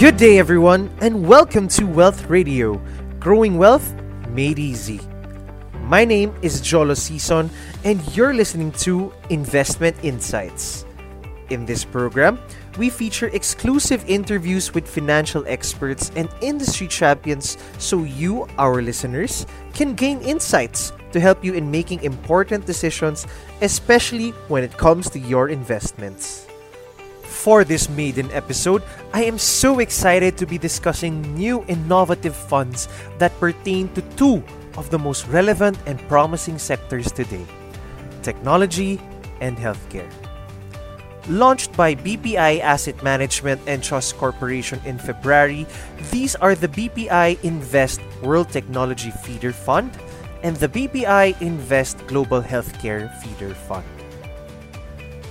Good 0.00 0.16
day, 0.16 0.38
everyone, 0.38 0.88
and 1.02 1.28
welcome 1.28 1.68
to 1.76 1.84
Wealth 1.84 2.30
Radio, 2.30 2.80
growing 3.18 3.58
wealth 3.58 3.92
made 4.30 4.58
easy. 4.58 4.98
My 5.82 6.06
name 6.06 6.32
is 6.40 6.62
Jolo 6.62 6.94
Season, 6.94 7.50
and 7.84 8.00
you're 8.16 8.32
listening 8.32 8.72
to 8.80 9.12
Investment 9.28 9.94
Insights. 10.02 10.86
In 11.50 11.66
this 11.66 11.84
program, 11.84 12.38
we 12.78 12.88
feature 12.88 13.28
exclusive 13.34 14.02
interviews 14.08 14.72
with 14.72 14.88
financial 14.88 15.44
experts 15.46 16.10
and 16.16 16.30
industry 16.40 16.88
champions 16.88 17.58
so 17.76 18.04
you, 18.04 18.48
our 18.56 18.80
listeners, 18.80 19.44
can 19.74 19.94
gain 19.94 20.22
insights 20.22 20.94
to 21.12 21.20
help 21.20 21.44
you 21.44 21.52
in 21.52 21.70
making 21.70 22.02
important 22.04 22.64
decisions, 22.64 23.26
especially 23.60 24.30
when 24.48 24.64
it 24.64 24.74
comes 24.78 25.10
to 25.10 25.18
your 25.18 25.50
investments. 25.50 26.49
For 27.40 27.64
this 27.64 27.88
maiden 27.88 28.28
episode, 28.36 28.84
I 29.14 29.24
am 29.24 29.38
so 29.38 29.80
excited 29.80 30.36
to 30.36 30.44
be 30.44 30.58
discussing 30.58 31.24
new 31.32 31.64
innovative 31.72 32.36
funds 32.36 32.86
that 33.16 33.32
pertain 33.40 33.88
to 33.96 34.04
two 34.20 34.44
of 34.76 34.90
the 34.92 34.98
most 34.98 35.26
relevant 35.26 35.80
and 35.86 35.96
promising 36.04 36.58
sectors 36.58 37.10
today 37.10 37.46
technology 38.20 39.00
and 39.40 39.56
healthcare. 39.56 40.12
Launched 41.32 41.72
by 41.80 41.94
BPI 41.94 42.60
Asset 42.60 43.02
Management 43.02 43.64
and 43.66 43.82
Trust 43.82 44.20
Corporation 44.20 44.76
in 44.84 44.98
February, 44.98 45.64
these 46.12 46.36
are 46.44 46.54
the 46.54 46.68
BPI 46.68 47.40
Invest 47.40 48.04
World 48.20 48.52
Technology 48.52 49.12
Feeder 49.24 49.56
Fund 49.56 49.96
and 50.44 50.56
the 50.56 50.68
BPI 50.68 51.40
Invest 51.40 52.04
Global 52.06 52.42
Healthcare 52.42 53.08
Feeder 53.24 53.54
Fund. 53.54 53.99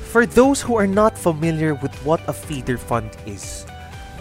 For 0.10 0.26
those 0.26 0.60
who 0.60 0.76
are 0.76 0.88
not 0.88 1.18
familiar 1.18 1.76
with 1.76 1.94
what 2.04 2.20
a 2.28 2.34
feeder 2.34 2.78
fund 2.78 3.16
is, 3.26 3.66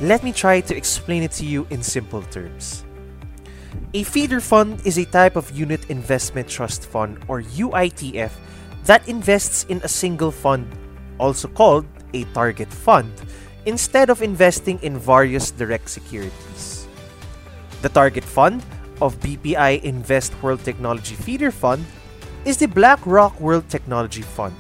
let 0.03 0.22
me 0.22 0.33
try 0.33 0.61
to 0.61 0.77
explain 0.77 1.22
it 1.22 1.33
to 1.41 1.47
you 1.47 1.67
in 1.70 1.83
simple 1.83 2.20
terms. 2.28 2.84
A 3.95 4.03
feeder 4.05 4.41
fund 4.41 4.84
is 4.84 4.98
a 4.98 5.08
type 5.08 5.34
of 5.34 5.50
unit 5.56 5.89
investment 5.89 6.47
trust 6.47 6.84
fund 6.84 7.25
or 7.27 7.41
UITF 7.41 8.33
that 8.84 9.08
invests 9.08 9.64
in 9.72 9.80
a 9.83 9.89
single 9.89 10.30
fund 10.30 10.69
also 11.19 11.48
called 11.48 11.86
a 12.14 12.25
target 12.36 12.69
fund, 12.69 13.12
instead 13.67 14.11
of 14.11 14.23
investing 14.23 14.78
in 14.83 14.98
various 14.98 15.50
direct 15.50 15.91
securities. 15.91 16.86
The 17.83 17.89
target 17.89 18.25
fund 18.25 18.64
of 19.00 19.20
BPI 19.20 19.83
Invest 19.83 20.33
World 20.42 20.64
Technology 20.64 21.14
Feeder 21.14 21.50
Fund 21.50 21.84
is 22.45 22.56
the 22.56 22.67
BlackRock 22.67 23.41
World 23.41 23.69
Technology 23.69 24.23
Fund, 24.23 24.56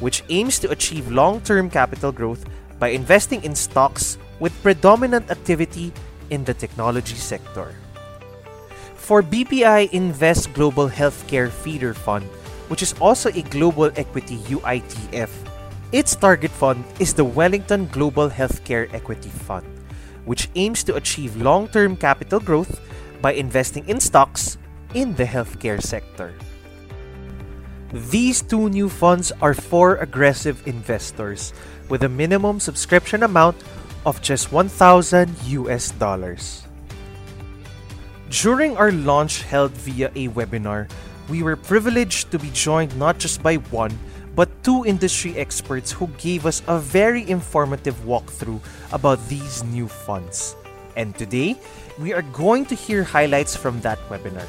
which 0.00 0.24
aims 0.28 0.58
to 0.60 0.70
achieve 0.70 1.10
long 1.10 1.40
term 1.42 1.68
capital 1.68 2.12
growth 2.12 2.44
by 2.78 2.88
investing 2.88 3.42
in 3.44 3.54
stocks 3.54 4.18
with 4.40 4.54
predominant 4.62 5.30
activity 5.30 5.92
in 6.30 6.44
the 6.44 6.54
technology 6.54 7.14
sector. 7.14 7.74
For 8.96 9.22
BPI 9.22 9.90
Invest 9.92 10.54
Global 10.54 10.88
Healthcare 10.88 11.50
Feeder 11.50 11.94
Fund, 11.94 12.24
which 12.68 12.82
is 12.82 12.94
also 13.00 13.30
a 13.30 13.42
global 13.42 13.90
equity 13.96 14.38
UITF, 14.48 15.30
its 15.92 16.16
target 16.16 16.50
fund 16.50 16.84
is 16.98 17.12
the 17.12 17.24
Wellington 17.24 17.86
Global 17.92 18.30
Healthcare 18.30 18.88
Equity 18.94 19.28
Fund, 19.28 19.66
which 20.24 20.48
aims 20.54 20.82
to 20.84 20.96
achieve 20.96 21.36
long 21.36 21.68
term 21.68 21.96
capital 21.96 22.40
growth 22.40 22.80
by 23.20 23.34
investing 23.34 23.86
in 23.88 24.00
stocks 24.00 24.56
in 24.94 25.14
the 25.14 25.24
healthcare 25.24 25.82
sector. 25.82 26.32
These 27.92 28.40
two 28.40 28.70
new 28.70 28.88
funds 28.88 29.32
are 29.44 29.52
for 29.52 29.96
aggressive 29.96 30.66
investors 30.66 31.52
with 31.90 32.04
a 32.04 32.08
minimum 32.08 32.58
subscription 32.58 33.22
amount 33.22 33.56
of 34.06 34.22
just 34.22 34.50
1000 34.50 35.28
US 35.60 35.90
dollars. 36.00 36.64
During 38.30 38.78
our 38.80 38.92
launch 38.92 39.42
held 39.42 39.72
via 39.72 40.08
a 40.16 40.32
webinar, 40.32 40.88
we 41.28 41.42
were 41.42 41.56
privileged 41.56 42.32
to 42.32 42.38
be 42.38 42.48
joined 42.56 42.96
not 42.96 43.18
just 43.18 43.42
by 43.42 43.56
one 43.68 43.92
but 44.34 44.48
two 44.64 44.84
industry 44.86 45.36
experts 45.36 45.92
who 45.92 46.08
gave 46.16 46.46
us 46.46 46.62
a 46.68 46.78
very 46.78 47.28
informative 47.28 47.96
walkthrough 48.08 48.60
about 48.92 49.20
these 49.28 49.62
new 49.64 49.86
funds. 49.86 50.56
And 50.96 51.14
today, 51.16 51.60
we 51.98 52.14
are 52.14 52.24
going 52.32 52.64
to 52.72 52.74
hear 52.74 53.04
highlights 53.04 53.54
from 53.54 53.80
that 53.82 53.98
webinar. 54.08 54.48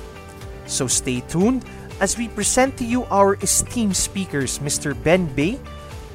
So 0.66 0.88
stay 0.88 1.20
tuned 1.28 1.66
as 2.00 2.18
we 2.18 2.28
present 2.28 2.78
to 2.78 2.86
you 2.86 3.06
our 3.12 3.36
esteemed 3.42 3.96
speakers, 3.96 4.60
Mr. 4.60 4.96
Ben 5.04 5.26
Bay, 5.36 5.60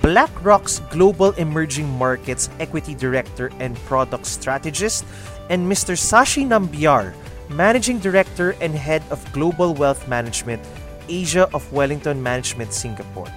BlackRock's 0.03 0.81
Global 0.91 1.33
Emerging 1.33 1.89
Markets 1.99 2.49
Equity 2.61 2.95
Director 2.95 3.51
and 3.59 3.77
Product 3.85 4.25
Strategist, 4.25 5.05
and 5.51 5.67
Mr. 5.67 5.99
Sashi 5.99 6.47
Nambiar, 6.47 7.15
Managing 7.51 7.99
Director 7.99 8.55
and 8.61 8.75
Head 8.75 9.03
of 9.11 9.21
Global 9.33 9.75
Wealth 9.75 10.07
Management, 10.09 10.63
Asia 11.09 11.49
of 11.53 11.65
Wellington 11.73 12.23
Management 12.23 12.73
Singapore. 12.73 13.29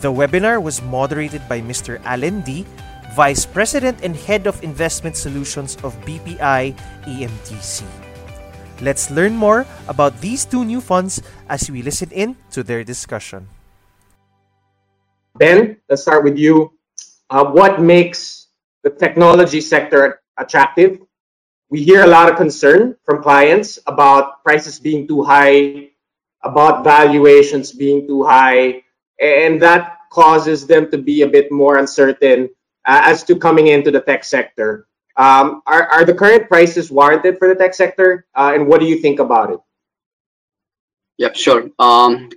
The 0.00 0.12
webinar 0.12 0.62
was 0.62 0.80
moderated 0.80 1.42
by 1.48 1.60
Mr. 1.60 2.00
Alan 2.04 2.40
D., 2.42 2.64
Vice 3.14 3.44
President 3.44 3.98
and 4.02 4.14
Head 4.14 4.46
of 4.46 4.62
Investment 4.62 5.16
Solutions 5.16 5.76
of 5.82 5.98
BPI 6.06 6.72
AMTC. 7.04 8.09
Let's 8.80 9.10
learn 9.10 9.36
more 9.36 9.66
about 9.88 10.20
these 10.20 10.44
two 10.44 10.64
new 10.64 10.80
funds 10.80 11.20
as 11.48 11.70
we 11.70 11.82
listen 11.82 12.10
in 12.12 12.36
to 12.52 12.62
their 12.62 12.82
discussion. 12.82 13.48
Ben, 15.36 15.76
let's 15.88 16.02
start 16.02 16.24
with 16.24 16.38
you. 16.38 16.72
Uh, 17.28 17.44
what 17.44 17.80
makes 17.80 18.48
the 18.82 18.90
technology 18.90 19.60
sector 19.60 20.20
attractive? 20.36 20.98
We 21.68 21.84
hear 21.84 22.02
a 22.02 22.06
lot 22.06 22.28
of 22.28 22.36
concern 22.36 22.96
from 23.04 23.22
clients 23.22 23.78
about 23.86 24.42
prices 24.42 24.80
being 24.80 25.06
too 25.06 25.22
high, 25.22 25.90
about 26.42 26.82
valuations 26.82 27.72
being 27.72 28.08
too 28.08 28.24
high, 28.24 28.82
and 29.20 29.62
that 29.62 29.98
causes 30.10 30.66
them 30.66 30.90
to 30.90 30.98
be 30.98 31.22
a 31.22 31.28
bit 31.28 31.52
more 31.52 31.78
uncertain 31.78 32.50
uh, 32.88 33.00
as 33.04 33.22
to 33.24 33.36
coming 33.36 33.68
into 33.68 33.92
the 33.92 34.00
tech 34.00 34.24
sector. 34.24 34.88
Um, 35.20 35.60
are, 35.66 35.84
are 35.94 36.04
the 36.06 36.14
current 36.14 36.48
prices 36.48 36.90
warranted 36.90 37.38
for 37.38 37.48
the 37.48 37.54
tech 37.54 37.74
sector? 37.74 38.24
Uh, 38.34 38.52
and 38.54 38.66
what 38.66 38.80
do 38.80 38.86
you 38.86 38.96
think 38.96 39.20
about 39.20 39.50
it? 39.50 39.60
Yep, 41.18 41.36
sure. 41.36 41.68
Um, 41.78 42.30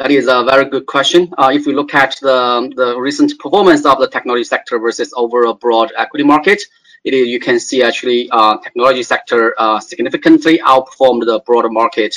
that 0.00 0.10
is 0.10 0.26
a 0.26 0.42
very 0.42 0.64
good 0.64 0.86
question. 0.86 1.32
Uh, 1.38 1.52
if 1.54 1.66
we 1.66 1.72
look 1.72 1.94
at 1.94 2.16
the, 2.20 2.72
the 2.74 2.98
recent 2.98 3.38
performance 3.38 3.86
of 3.86 4.00
the 4.00 4.08
technology 4.08 4.42
sector 4.42 4.80
versus 4.80 5.14
overall 5.16 5.54
broad 5.54 5.92
equity 5.96 6.24
market, 6.24 6.60
it 7.04 7.14
you 7.14 7.38
can 7.38 7.60
see 7.60 7.84
actually 7.84 8.28
uh, 8.32 8.56
technology 8.58 9.04
sector 9.04 9.54
uh, 9.56 9.78
significantly 9.78 10.58
outperformed 10.58 11.24
the 11.26 11.40
broader 11.46 11.70
market 11.70 12.16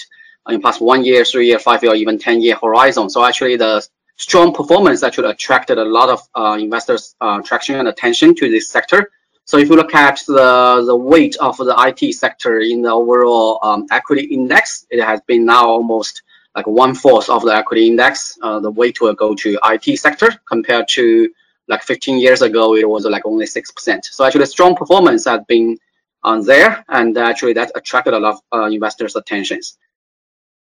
in 0.50 0.60
past 0.60 0.82
one 0.82 1.04
year, 1.04 1.24
three 1.24 1.46
year, 1.46 1.60
five 1.60 1.84
year, 1.84 1.94
even 1.94 2.18
10 2.18 2.42
year 2.42 2.56
horizon. 2.56 3.12
So 3.12 3.24
actually 3.24 3.58
the 3.58 3.88
strong 4.18 4.56
performance 4.56 5.04
actually 5.04 5.30
attracted 5.30 5.78
a 5.78 5.86
lot 5.86 6.10
of 6.10 6.20
uh, 6.36 6.58
investors' 6.60 7.16
uh, 7.22 7.44
traction 7.44 7.76
and 7.76 7.88
attention 7.88 8.34
to 8.36 8.50
this 8.50 8.72
sector. 8.72 9.12
So 9.50 9.58
if 9.58 9.68
you 9.68 9.76
look 9.76 9.96
at 9.96 10.22
the, 10.28 10.84
the 10.86 10.96
weight 10.96 11.36
of 11.38 11.58
the 11.58 11.74
IT 11.76 12.14
sector 12.14 12.60
in 12.60 12.84
the 12.84 12.92
overall 12.92 13.58
um, 13.64 13.88
equity 13.90 14.26
index, 14.26 14.86
it 14.92 15.04
has 15.04 15.22
been 15.22 15.44
now 15.44 15.66
almost 15.68 16.22
like 16.56 16.68
one 16.68 16.94
fourth 16.94 17.32
of 17.32 17.42
the 17.42 17.56
equity 17.56 17.88
index. 17.88 18.38
Uh, 18.44 18.60
the 18.60 18.70
weight 18.70 19.02
will 19.02 19.16
go 19.16 19.34
to 19.34 19.58
IT 19.66 19.98
sector 19.98 20.30
compared 20.48 20.88
to 20.90 21.30
like 21.68 21.82
15 21.82 22.20
years 22.20 22.44
ago, 22.44 22.76
it 22.76 22.88
was 22.88 23.06
like 23.06 23.26
only 23.26 23.48
6%. 23.48 24.06
So 24.06 24.24
actually 24.24 24.46
strong 24.46 24.76
performance 24.76 25.26
has 25.26 25.42
been 25.48 25.80
on 26.22 26.46
there 26.46 26.86
and 26.88 27.18
actually 27.18 27.54
that 27.54 27.72
attracted 27.74 28.14
a 28.14 28.20
lot 28.20 28.36
of 28.36 28.42
uh, 28.54 28.66
investors' 28.66 29.16
attentions 29.16 29.80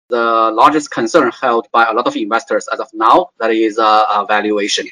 the 0.09 0.51
largest 0.53 0.91
concern 0.91 1.31
held 1.31 1.69
by 1.73 1.85
a 1.85 1.93
lot 1.93 2.06
of 2.06 2.17
investors 2.17 2.69
as 2.73 2.81
of 2.81 2.88
now, 2.93 3.31
that 3.38 3.50
is 3.50 3.79
uh, 3.79 4.25
valuation. 4.27 4.88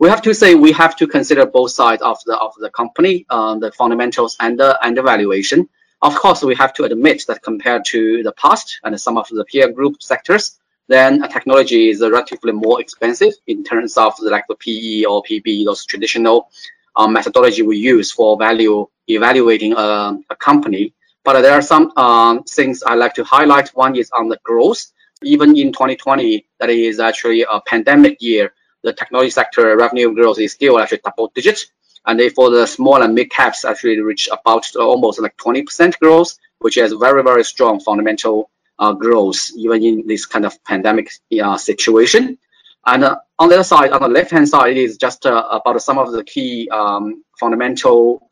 We 0.00 0.08
have 0.08 0.22
to 0.22 0.32
say 0.32 0.54
we 0.54 0.72
have 0.72 0.96
to 0.96 1.06
consider 1.06 1.44
both 1.44 1.72
sides 1.72 2.00
of 2.00 2.24
the 2.24 2.34
of 2.34 2.54
the 2.58 2.70
company, 2.70 3.26
uh, 3.28 3.56
the 3.58 3.70
fundamentals 3.70 4.34
and 4.40 4.58
the 4.58 4.78
and 4.82 4.96
the 4.96 5.02
valuation. 5.02 5.68
Of 6.00 6.14
course, 6.14 6.42
we 6.42 6.54
have 6.54 6.72
to 6.74 6.84
admit 6.84 7.24
that 7.28 7.42
compared 7.42 7.84
to 7.92 8.22
the 8.22 8.32
past 8.32 8.80
and 8.82 8.98
some 8.98 9.18
of 9.18 9.28
the 9.28 9.44
peer 9.44 9.70
group 9.70 10.02
sectors, 10.02 10.58
then 10.88 11.20
technology 11.28 11.90
is 11.90 12.00
relatively 12.00 12.52
more 12.52 12.80
expensive 12.80 13.34
in 13.46 13.62
terms 13.62 13.98
of 13.98 14.16
the, 14.16 14.30
like 14.30 14.46
the 14.48 14.54
PE 14.54 15.04
or 15.04 15.22
PB, 15.22 15.66
those 15.66 15.84
traditional 15.84 16.48
um, 16.96 17.12
methodology 17.12 17.60
we 17.60 17.76
use 17.76 18.10
for 18.10 18.38
value 18.38 18.86
evaluating 19.06 19.74
a, 19.74 20.18
a 20.30 20.36
company. 20.36 20.94
But 21.24 21.42
there 21.42 21.52
are 21.52 21.60
some 21.74 21.92
um, 21.98 22.44
things 22.44 22.82
I 22.82 22.94
like 22.94 23.12
to 23.16 23.24
highlight. 23.24 23.68
One 23.76 23.94
is 23.96 24.10
on 24.12 24.28
the 24.28 24.38
growth. 24.44 24.82
Even 25.22 25.58
in 25.58 25.74
2020, 25.74 26.46
that 26.58 26.70
is 26.70 27.00
actually 27.00 27.42
a 27.42 27.60
pandemic 27.66 28.16
year, 28.22 28.54
the 28.82 28.92
technology 28.92 29.30
sector 29.30 29.76
revenue 29.76 30.14
growth 30.14 30.38
is 30.38 30.52
still 30.52 30.78
actually 30.78 31.00
double 31.04 31.30
digits. 31.34 31.66
And 32.06 32.20
for 32.32 32.50
the 32.50 32.66
small 32.66 33.02
and 33.02 33.14
mid 33.14 33.30
caps 33.30 33.64
actually 33.64 34.00
reach 34.00 34.28
about 34.32 34.74
almost 34.76 35.20
like 35.20 35.36
20% 35.36 35.98
growth, 35.98 36.38
which 36.58 36.78
is 36.78 36.92
very, 36.94 37.22
very 37.22 37.44
strong 37.44 37.80
fundamental 37.80 38.50
uh, 38.78 38.92
growth, 38.92 39.50
even 39.56 39.84
in 39.84 40.06
this 40.06 40.24
kind 40.24 40.46
of 40.46 40.62
pandemic 40.64 41.10
uh, 41.42 41.58
situation. 41.58 42.38
And 42.86 43.04
uh, 43.04 43.16
on 43.38 43.50
the 43.50 43.56
other 43.56 43.64
side, 43.64 43.92
on 43.92 44.00
the 44.00 44.08
left-hand 44.08 44.48
side, 44.48 44.76
it 44.76 44.78
is 44.78 44.96
just 44.96 45.26
uh, 45.26 45.46
about 45.50 45.82
some 45.82 45.98
of 45.98 46.12
the 46.12 46.24
key 46.24 46.68
um, 46.70 47.22
fundamental 47.38 48.30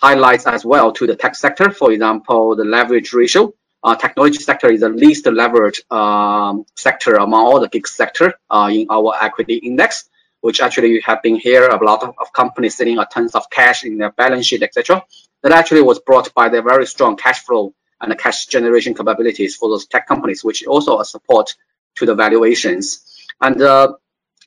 highlights 0.00 0.46
as 0.46 0.64
well 0.64 0.92
to 0.92 1.06
the 1.06 1.16
tech 1.16 1.34
sector. 1.34 1.70
For 1.70 1.92
example, 1.92 2.56
the 2.56 2.64
leverage 2.64 3.12
ratio. 3.12 3.52
Uh, 3.82 3.94
technology 3.94 4.38
sector 4.38 4.70
is 4.70 4.80
the 4.80 4.88
least 4.90 5.24
leveraged 5.24 5.90
um, 5.90 6.64
sector 6.76 7.14
among 7.14 7.46
all 7.46 7.60
the 7.60 7.68
big 7.68 7.86
sector 7.86 8.34
uh, 8.50 8.68
in 8.70 8.86
our 8.90 9.14
equity 9.22 9.54
index, 9.54 10.08
which 10.42 10.60
actually 10.60 10.88
you 10.88 11.00
have 11.02 11.22
been 11.22 11.36
here 11.36 11.66
a 11.66 11.82
lot 11.82 12.02
of, 12.02 12.14
of 12.18 12.32
companies 12.32 12.76
sitting 12.76 12.98
a 12.98 13.06
tons 13.06 13.34
of 13.34 13.48
cash 13.48 13.84
in 13.84 13.96
their 13.96 14.12
balance 14.12 14.46
sheet, 14.46 14.62
etc. 14.62 15.02
That 15.42 15.52
actually 15.52 15.80
was 15.80 15.98
brought 15.98 16.34
by 16.34 16.50
the 16.50 16.60
very 16.60 16.86
strong 16.86 17.16
cash 17.16 17.40
flow 17.40 17.74
and 18.02 18.12
the 18.12 18.16
cash 18.16 18.46
generation 18.46 18.94
capabilities 18.94 19.56
for 19.56 19.70
those 19.70 19.86
tech 19.86 20.06
companies, 20.06 20.44
which 20.44 20.66
also 20.66 21.00
a 21.00 21.04
support 21.04 21.54
to 21.96 22.06
the 22.06 22.14
valuations. 22.14 23.04
And 23.40 23.60
uh, 23.62 23.94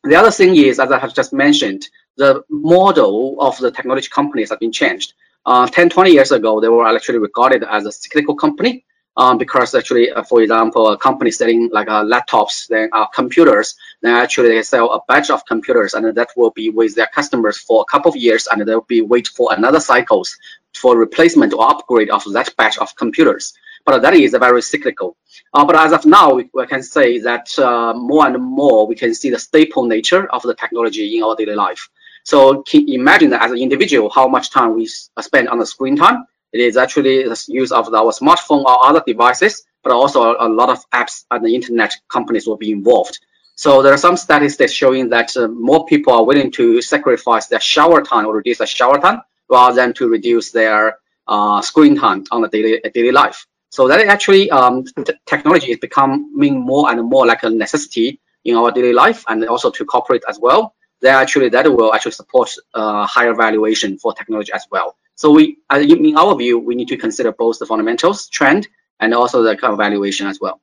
the 0.03 0.15
other 0.15 0.31
thing 0.31 0.55
is, 0.55 0.79
as 0.79 0.91
I 0.91 0.99
have 0.99 1.15
just 1.15 1.33
mentioned, 1.33 1.87
the 2.17 2.43
model 2.49 3.37
of 3.39 3.57
the 3.57 3.71
technology 3.71 4.09
companies 4.09 4.51
have 4.51 4.59
been 4.59 4.71
changed. 4.71 5.13
Uh, 5.43 5.65
10, 5.67 5.89
20 5.89 6.11
years 6.11 6.31
ago, 6.31 6.61
they 6.61 6.69
were 6.69 6.85
actually 6.85 7.17
regarded 7.17 7.63
as 7.63 7.85
a 7.87 7.91
cyclical 7.91 8.35
company 8.35 8.85
um, 9.15 9.37
because 9.37 9.75
actually, 9.75 10.11
uh, 10.11 10.23
for 10.23 10.41
example, 10.41 10.89
a 10.89 10.97
company 10.97 11.31
selling 11.31 11.69
like 11.71 11.87
uh, 11.87 12.03
laptops, 12.03 12.67
then 12.67 12.89
uh, 12.91 13.05
computers, 13.07 13.75
then 14.01 14.15
actually 14.15 14.49
they 14.49 14.63
sell 14.63 14.91
a 14.91 15.01
batch 15.07 15.29
of 15.29 15.45
computers 15.45 15.93
and 15.93 16.15
that 16.15 16.29
will 16.35 16.51
be 16.51 16.69
with 16.69 16.95
their 16.95 17.07
customers 17.07 17.57
for 17.57 17.81
a 17.81 17.85
couple 17.85 18.09
of 18.09 18.15
years 18.15 18.47
and 18.47 18.67
they'll 18.67 18.81
be 18.81 19.01
wait 19.01 19.27
for 19.27 19.53
another 19.53 19.79
cycles 19.79 20.37
for 20.73 20.97
replacement 20.97 21.53
or 21.53 21.69
upgrade 21.69 22.09
of 22.09 22.23
that 22.33 22.55
batch 22.57 22.77
of 22.77 22.95
computers. 22.95 23.53
But 23.85 24.01
that 24.01 24.13
is 24.13 24.31
very 24.31 24.61
cyclical. 24.61 25.17
Uh, 25.53 25.65
but 25.65 25.75
as 25.75 25.91
of 25.91 26.05
now, 26.05 26.33
we, 26.35 26.49
we 26.53 26.65
can 26.65 26.81
say 26.81 27.19
that 27.19 27.47
uh, 27.59 27.93
more 27.93 28.25
and 28.25 28.41
more 28.41 28.87
we 28.87 28.95
can 28.95 29.13
see 29.13 29.29
the 29.29 29.39
staple 29.39 29.85
nature 29.85 30.25
of 30.31 30.41
the 30.41 30.55
technology 30.55 31.17
in 31.17 31.23
our 31.23 31.35
daily 31.35 31.55
life. 31.55 31.89
So 32.23 32.63
imagine 32.73 33.31
that 33.31 33.41
as 33.41 33.51
an 33.51 33.57
individual, 33.57 34.09
how 34.09 34.27
much 34.29 34.49
time 34.51 34.75
we 34.75 34.87
spend 34.87 35.49
on 35.49 35.59
the 35.59 35.65
screen 35.65 35.97
time. 35.97 36.25
It 36.53 36.61
is 36.61 36.77
actually 36.77 37.23
the 37.23 37.45
use 37.47 37.71
of 37.71 37.93
our 37.93 38.11
smartphone 38.11 38.63
or 38.63 38.85
other 38.85 39.03
devices, 39.05 39.63
but 39.83 39.91
also 39.91 40.35
a 40.39 40.47
lot 40.47 40.69
of 40.69 40.89
apps 40.91 41.25
and 41.31 41.43
the 41.45 41.55
internet 41.55 41.93
companies 42.09 42.47
will 42.47 42.57
be 42.57 42.71
involved. 42.71 43.19
So 43.55 43.81
there 43.81 43.93
are 43.93 43.97
some 43.97 44.17
statistics 44.17 44.71
showing 44.71 45.09
that 45.09 45.35
uh, 45.35 45.47
more 45.47 45.85
people 45.85 46.13
are 46.13 46.23
willing 46.23 46.51
to 46.51 46.81
sacrifice 46.81 47.47
their 47.47 47.59
shower 47.59 48.01
time 48.01 48.25
or 48.25 48.35
reduce 48.35 48.59
their 48.59 48.67
shower 48.67 48.99
time 48.99 49.21
rather 49.49 49.75
than 49.75 49.93
to 49.95 50.07
reduce 50.07 50.51
their 50.51 50.97
uh, 51.27 51.61
screen 51.61 51.95
time 51.95 52.23
on 52.31 52.41
the 52.41 52.47
daily 52.47 52.81
daily 52.93 53.11
life. 53.11 53.45
So 53.69 53.87
that 53.87 54.05
actually 54.07 54.51
um, 54.51 54.85
technology 55.25 55.71
is 55.71 55.79
becoming 55.79 56.59
more 56.59 56.91
and 56.91 57.03
more 57.03 57.25
like 57.25 57.43
a 57.43 57.49
necessity 57.49 58.19
in 58.45 58.55
our 58.55 58.71
daily 58.71 58.93
life 58.93 59.23
and 59.27 59.43
also 59.45 59.71
to 59.71 59.85
corporate 59.85 60.23
as 60.27 60.39
well 60.39 60.75
then 61.03 61.15
actually 61.15 61.49
that 61.49 61.71
will 61.71 61.93
actually 61.93 62.13
support 62.13 62.49
uh, 62.73 63.05
higher 63.05 63.35
valuation 63.35 63.99
for 63.99 64.13
technology 64.13 64.51
as 64.53 64.65
well. 64.71 64.95
So 65.15 65.31
we, 65.31 65.57
in 65.73 66.17
our 66.17 66.35
view, 66.35 66.59
we 66.59 66.75
need 66.75 66.87
to 66.89 66.97
consider 66.97 67.31
both 67.31 67.59
the 67.59 67.65
fundamentals, 67.65 68.27
trend, 68.27 68.67
and 68.99 69.13
also 69.13 69.43
the 69.43 69.55
kind 69.55 69.73
of 69.73 69.77
valuation 69.77 70.27
as 70.27 70.39
well. 70.39 70.61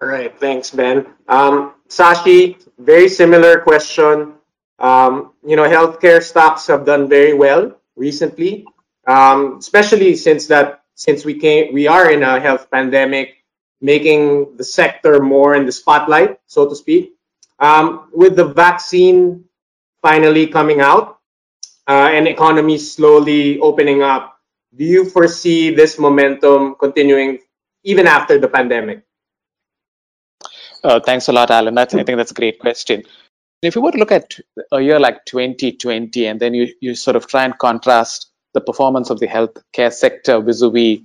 All 0.00 0.08
right, 0.08 0.38
thanks, 0.38 0.70
Ben. 0.70 1.06
Um, 1.28 1.74
Sashi, 1.88 2.56
very 2.78 3.08
similar 3.08 3.60
question. 3.60 4.34
Um, 4.78 5.32
you 5.46 5.56
know, 5.56 5.68
healthcare 5.68 6.22
stocks 6.22 6.66
have 6.68 6.86
done 6.86 7.08
very 7.08 7.34
well 7.34 7.76
recently, 7.96 8.64
um, 9.06 9.58
especially 9.58 10.16
since 10.16 10.46
that 10.46 10.82
since 10.94 11.24
we 11.24 11.34
came, 11.34 11.72
we 11.72 11.86
are 11.86 12.10
in 12.10 12.22
a 12.22 12.40
health 12.40 12.70
pandemic, 12.70 13.44
making 13.80 14.56
the 14.56 14.64
sector 14.64 15.20
more 15.20 15.54
in 15.54 15.64
the 15.64 15.72
spotlight, 15.72 16.38
so 16.46 16.68
to 16.68 16.76
speak. 16.76 17.14
Um, 17.58 18.08
with 18.12 18.36
the 18.36 18.44
vaccine 18.44 19.44
finally 20.02 20.46
coming 20.46 20.80
out 20.80 21.19
uh, 21.90 22.08
and 22.16 22.28
economy 22.28 22.78
slowly 22.78 23.58
opening 23.58 24.00
up, 24.00 24.38
do 24.76 24.84
you 24.84 25.10
foresee 25.10 25.74
this 25.74 25.98
momentum 25.98 26.76
continuing 26.78 27.38
even 27.82 28.06
after 28.06 28.38
the 28.38 28.46
pandemic? 28.46 29.02
Uh, 30.84 31.00
thanks 31.00 31.26
a 31.26 31.32
lot, 31.32 31.50
Alan. 31.50 31.74
That's, 31.74 31.92
I 31.92 32.04
think 32.04 32.16
that's 32.16 32.30
a 32.30 32.40
great 32.42 32.60
question. 32.60 33.02
If 33.60 33.74
you 33.74 33.82
were 33.82 33.90
to 33.90 33.98
look 33.98 34.12
at 34.12 34.36
a 34.70 34.80
year 34.80 35.00
like 35.00 35.24
2020 35.26 36.26
and 36.26 36.38
then 36.38 36.54
you, 36.54 36.72
you 36.80 36.94
sort 36.94 37.16
of 37.16 37.26
try 37.26 37.44
and 37.44 37.58
contrast 37.58 38.30
the 38.54 38.60
performance 38.60 39.10
of 39.10 39.18
the 39.18 39.26
healthcare 39.26 39.92
sector 39.92 40.40
vis-a-vis 40.40 41.00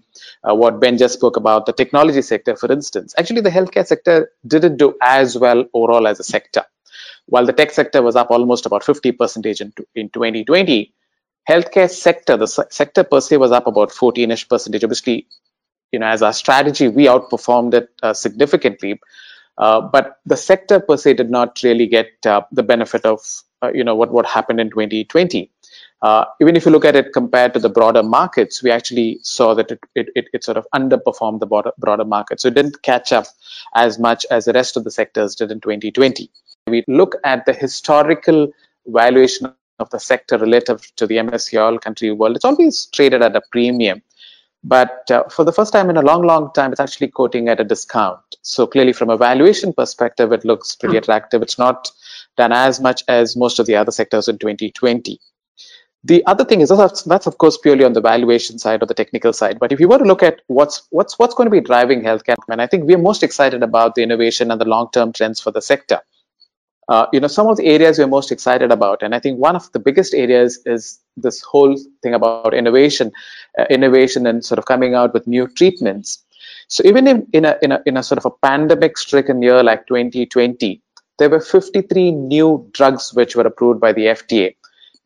uh, 0.47 0.53
what 0.53 0.79
Ben 0.79 0.99
just 0.99 1.15
spoke 1.15 1.35
about, 1.35 1.65
the 1.65 1.73
technology 1.73 2.21
sector, 2.21 2.55
for 2.55 2.71
instance. 2.71 3.15
Actually, 3.17 3.41
the 3.41 3.49
healthcare 3.49 3.85
sector 3.85 4.29
didn't 4.45 4.77
do 4.77 4.95
as 5.01 5.35
well 5.35 5.65
overall 5.73 6.07
as 6.07 6.19
a 6.19 6.23
sector. 6.23 6.63
While 7.27 7.45
the 7.45 7.53
tech 7.53 7.71
sector 7.71 8.01
was 8.01 8.15
up 8.15 8.31
almost 8.31 8.65
about 8.65 8.83
50% 8.83 9.62
in, 9.62 9.74
in 9.95 10.09
2020, 10.09 10.94
healthcare 11.50 11.89
sector, 11.89 12.38
the 12.38 12.47
sector 12.47 13.03
per 13.03 13.21
se 13.21 13.38
was 13.38 13.51
up 13.51 13.68
about 13.68 13.89
14ish 13.89 14.47
percentage. 14.50 14.83
Obviously, 14.83 15.27
you 15.92 16.00
know, 16.00 16.07
as 16.07 16.21
our 16.21 16.33
strategy, 16.33 16.88
we 16.88 17.06
outperformed 17.06 17.74
it 17.74 17.89
uh, 18.03 18.13
significantly. 18.13 19.00
Uh, 19.57 19.81
but 19.81 20.19
the 20.25 20.36
sector 20.36 20.80
per 20.80 20.97
se 20.97 21.13
did 21.13 21.30
not 21.30 21.62
really 21.63 21.88
get 21.88 22.12
uh, 22.25 22.42
the 22.51 22.63
benefit 22.63 23.06
of, 23.06 23.21
uh, 23.62 23.71
you 23.74 23.83
know, 23.83 23.95
what, 23.95 24.12
what 24.12 24.25
happened 24.25 24.59
in 24.59 24.69
2020. 24.69 25.50
Uh, 26.01 26.25
even 26.41 26.56
if 26.56 26.65
you 26.65 26.71
look 26.71 26.86
at 26.86 26.95
it 26.95 27.13
compared 27.13 27.53
to 27.53 27.59
the 27.59 27.69
broader 27.69 28.03
markets, 28.03 28.62
we 28.62 28.69
actually 28.69 29.18
saw 29.24 29.56
that 29.56 29.71
it, 29.71 29.80
it, 29.95 30.27
it, 30.33 30.44
sort 30.44 30.57
of 30.57 30.68
underperformed 30.75 31.39
the 31.39 31.48
broader, 31.48 31.71
broader 31.80 32.03
market. 32.03 32.41
So 32.41 32.50
it 32.50 32.53
didn't 32.53 32.81
catch 32.83 33.13
up 33.13 33.25
as 33.74 33.98
much 33.98 34.25
as 34.30 34.45
the 34.45 34.53
rest 34.53 34.75
of 34.75 34.83
the 34.83 34.91
sectors 34.91 35.36
did 35.36 35.51
in 35.51 35.62
2020. 35.62 36.30
We 36.67 36.83
look 36.88 37.15
at 37.23 37.45
the 37.45 37.53
historical 37.53 38.51
valuation 38.88 39.53
of 39.77 39.89
the 39.91 40.00
sector 40.00 40.38
relative 40.39 40.81
to 40.95 41.06
the 41.06 41.17
MSCI 41.17 41.62
All 41.62 41.77
Country 41.77 42.12
World. 42.12 42.35
It's 42.35 42.45
always 42.45 42.88
traded 42.88 43.21
at 43.21 43.35
a 43.35 43.41
premium. 43.51 44.01
But 44.63 45.12
uh, 45.12 45.25
for 45.29 45.45
the 45.45 45.51
first 45.53 45.71
time 45.71 45.91
in 45.91 45.97
a 45.97 46.01
long, 46.01 46.23
long 46.23 46.51
time, 46.53 46.71
it's 46.71 46.79
actually 46.79 47.09
quoting 47.09 47.50
at 47.50 47.59
a 47.59 47.63
discount. 47.63 48.19
So 48.41 48.65
clearly, 48.65 48.94
from 48.94 49.12
a 49.12 49.17
valuation 49.17 49.73
perspective, 49.73 50.31
it 50.31 50.44
looks 50.44 50.75
pretty 50.75 50.95
hmm. 50.95 51.03
attractive. 51.03 51.44
It's 51.44 51.59
not 51.59 51.91
done 52.35 52.51
as 52.51 52.79
much 52.79 53.03
as 53.07 53.35
most 53.35 53.59
of 53.59 53.67
the 53.67 53.75
other 53.75 53.91
sectors 53.91 54.27
in 54.27 54.39
2020. 54.39 55.19
The 56.03 56.25
other 56.25 56.45
thing 56.45 56.62
is 56.62 56.69
that's, 56.69 57.03
that's 57.03 57.27
of 57.27 57.38
course 57.38 57.57
purely 57.57 57.83
on 57.83 57.94
the 57.94 58.01
valuation 58.01 58.57
side 58.57 58.81
or 58.81 58.88
the 58.88 58.95
technical 58.95 59.33
side. 59.33 59.59
But 59.59 59.71
if 59.71 59.79
you 59.79 59.88
were 59.88 60.00
to 60.00 60.03
look 60.03 60.23
at 60.23 60.41
what's 60.47 60.88
what's 60.89 61.19
what's 61.19 61.35
going 61.35 61.47
to 61.47 61.51
be 61.51 61.62
driving 61.62 62.01
healthcare, 62.01 62.35
and 62.50 62.59
I 62.59 62.65
think 62.65 62.85
we're 62.85 62.97
most 62.97 63.21
excited 63.21 63.62
about 63.62 63.94
the 63.94 64.01
innovation 64.01 64.50
and 64.50 64.59
the 64.59 64.65
long-term 64.65 65.13
trends 65.13 65.39
for 65.39 65.51
the 65.51 65.62
sector. 65.62 66.01
Uh, 66.88 67.08
you 67.12 67.20
know, 67.20 67.27
some 67.27 67.48
of 67.48 67.58
the 67.58 67.65
areas 67.65 67.98
we're 67.98 68.08
most 68.08 68.32
excited 68.32 68.72
about, 68.72 69.01
and 69.01 69.15
I 69.15 69.20
think 69.20 69.39
one 69.39 69.56
of 69.56 69.72
the 69.72 69.80
biggest 69.80 70.13
areas 70.13 70.60
is 70.65 71.00
this 71.18 71.42
whole 71.42 71.75
thing 72.04 72.13
about 72.13 72.54
innovation, 72.54 73.12
uh, 73.58 73.65
innovation, 73.70 74.27
and 74.27 74.46
sort 74.46 74.60
of 74.60 74.65
coming 74.65 74.94
out 74.94 75.13
with 75.13 75.25
new 75.25 75.48
treatments. 75.48 76.24
So 76.68 76.84
even 76.86 77.08
in, 77.08 77.27
in 77.34 77.46
a 77.46 77.58
in 77.62 77.72
a 77.72 77.82
in 77.86 77.98
a 77.98 78.04
sort 78.04 78.20
of 78.20 78.25
a 78.25 78.48
pandemic-stricken 78.48 79.42
year 79.42 79.63
like 79.63 79.88
2020, 79.88 80.82
there 81.18 81.30
were 81.30 81.39
53 81.39 82.12
new 82.12 82.70
drugs 82.72 83.13
which 83.13 83.36
were 83.36 83.48
approved 83.48 83.80
by 83.80 83.94
the 83.94 84.06
FDA 84.06 84.56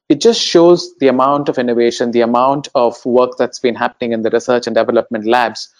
it 0.09 0.19
just 0.19 0.41
shows 0.41 0.95
the 0.97 1.07
amount 1.07 1.49
of 1.49 1.59
innovation, 1.59 2.11
the 2.11 2.21
amount 2.21 2.67
of 2.73 3.05
work 3.05 3.33
that's 3.37 3.59
been 3.59 3.75
happening 3.75 4.11
in 4.11 4.23
the 4.23 4.31
research 4.31 4.65
and 4.65 4.75
development 4.75 5.25
labs 5.25 5.71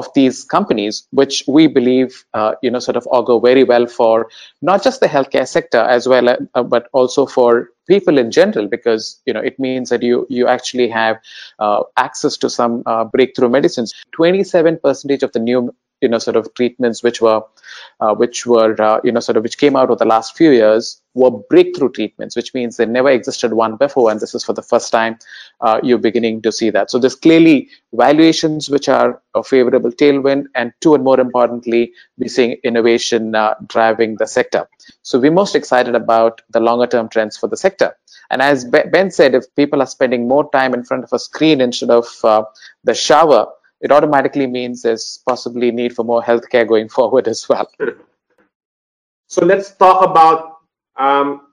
of 0.00 0.08
these 0.14 0.44
companies, 0.44 1.06
which 1.20 1.42
we 1.56 1.66
believe, 1.78 2.24
uh, 2.34 2.52
you 2.62 2.70
know, 2.70 2.82
sort 2.88 2.96
of 3.00 3.08
augur 3.10 3.38
very 3.46 3.64
well 3.64 3.86
for 3.86 4.28
not 4.60 4.84
just 4.88 5.00
the 5.00 5.10
healthcare 5.14 5.48
sector 5.48 5.78
as 5.96 6.06
well, 6.12 6.28
uh, 6.30 6.62
but 6.74 6.88
also 6.92 7.26
for 7.26 7.68
people 7.88 8.18
in 8.18 8.30
general, 8.30 8.68
because 8.68 9.20
you 9.26 9.32
know 9.32 9.40
it 9.40 9.58
means 9.58 9.90
that 9.90 10.02
you 10.02 10.26
you 10.28 10.46
actually 10.46 10.88
have 10.88 11.16
uh, 11.58 11.82
access 11.96 12.36
to 12.44 12.50
some 12.50 12.82
uh, 12.86 13.04
breakthrough 13.04 13.48
medicines. 13.48 13.94
Twenty-seven 14.12 14.80
percentage 14.82 15.22
of 15.22 15.32
the 15.32 15.38
new 15.48 15.74
you 16.00 16.08
know 16.08 16.18
sort 16.18 16.36
of 16.36 16.52
treatments 16.54 17.02
which 17.02 17.20
were 17.20 17.42
uh, 18.00 18.14
which 18.14 18.46
were 18.46 18.80
uh, 18.80 19.00
you 19.04 19.12
know 19.12 19.20
sort 19.20 19.36
of 19.36 19.42
which 19.42 19.58
came 19.58 19.76
out 19.76 19.90
over 19.90 19.96
the 19.96 20.04
last 20.04 20.36
few 20.36 20.50
years 20.50 21.00
were 21.14 21.30
breakthrough 21.30 21.90
treatments 21.90 22.36
which 22.36 22.52
means 22.52 22.76
there 22.76 22.86
never 22.86 23.10
existed 23.10 23.52
one 23.54 23.76
before 23.76 24.10
and 24.10 24.20
this 24.20 24.34
is 24.34 24.44
for 24.44 24.52
the 24.52 24.62
first 24.62 24.92
time 24.92 25.18
uh, 25.60 25.80
you're 25.82 25.98
beginning 25.98 26.42
to 26.42 26.52
see 26.52 26.70
that. 26.70 26.90
So 26.90 26.98
there's 26.98 27.14
clearly 27.14 27.70
valuations 27.92 28.68
which 28.68 28.88
are 28.88 29.22
a 29.34 29.42
favorable 29.42 29.90
tailwind 29.90 30.46
and 30.54 30.72
two 30.80 30.94
and 30.94 31.04
more 31.04 31.18
importantly 31.18 31.92
we're 32.18 32.28
seeing 32.28 32.56
innovation 32.62 33.34
uh, 33.34 33.54
driving 33.66 34.16
the 34.16 34.26
sector. 34.26 34.68
So 35.02 35.18
we're 35.18 35.32
most 35.32 35.54
excited 35.54 35.94
about 35.94 36.42
the 36.50 36.60
longer 36.60 36.86
term 36.86 37.08
trends 37.08 37.36
for 37.36 37.48
the 37.48 37.56
sector. 37.56 37.96
And 38.30 38.42
as 38.42 38.64
ben 38.64 39.10
said 39.10 39.34
if 39.34 39.54
people 39.54 39.80
are 39.80 39.86
spending 39.86 40.28
more 40.28 40.50
time 40.50 40.74
in 40.74 40.84
front 40.84 41.04
of 41.04 41.12
a 41.12 41.18
screen 41.18 41.60
instead 41.60 41.90
of 41.90 42.06
uh, 42.24 42.44
the 42.84 42.94
shower 42.94 43.46
it 43.80 43.92
automatically 43.92 44.46
means 44.46 44.82
there's 44.82 45.20
possibly 45.26 45.70
need 45.70 45.94
for 45.94 46.04
more 46.04 46.22
healthcare 46.22 46.66
going 46.66 46.88
forward 46.96 47.28
as 47.28 47.48
well. 47.48 47.70
So 49.28 49.44
let's 49.44 49.72
talk 49.72 50.08
about, 50.08 50.58
um, 50.96 51.48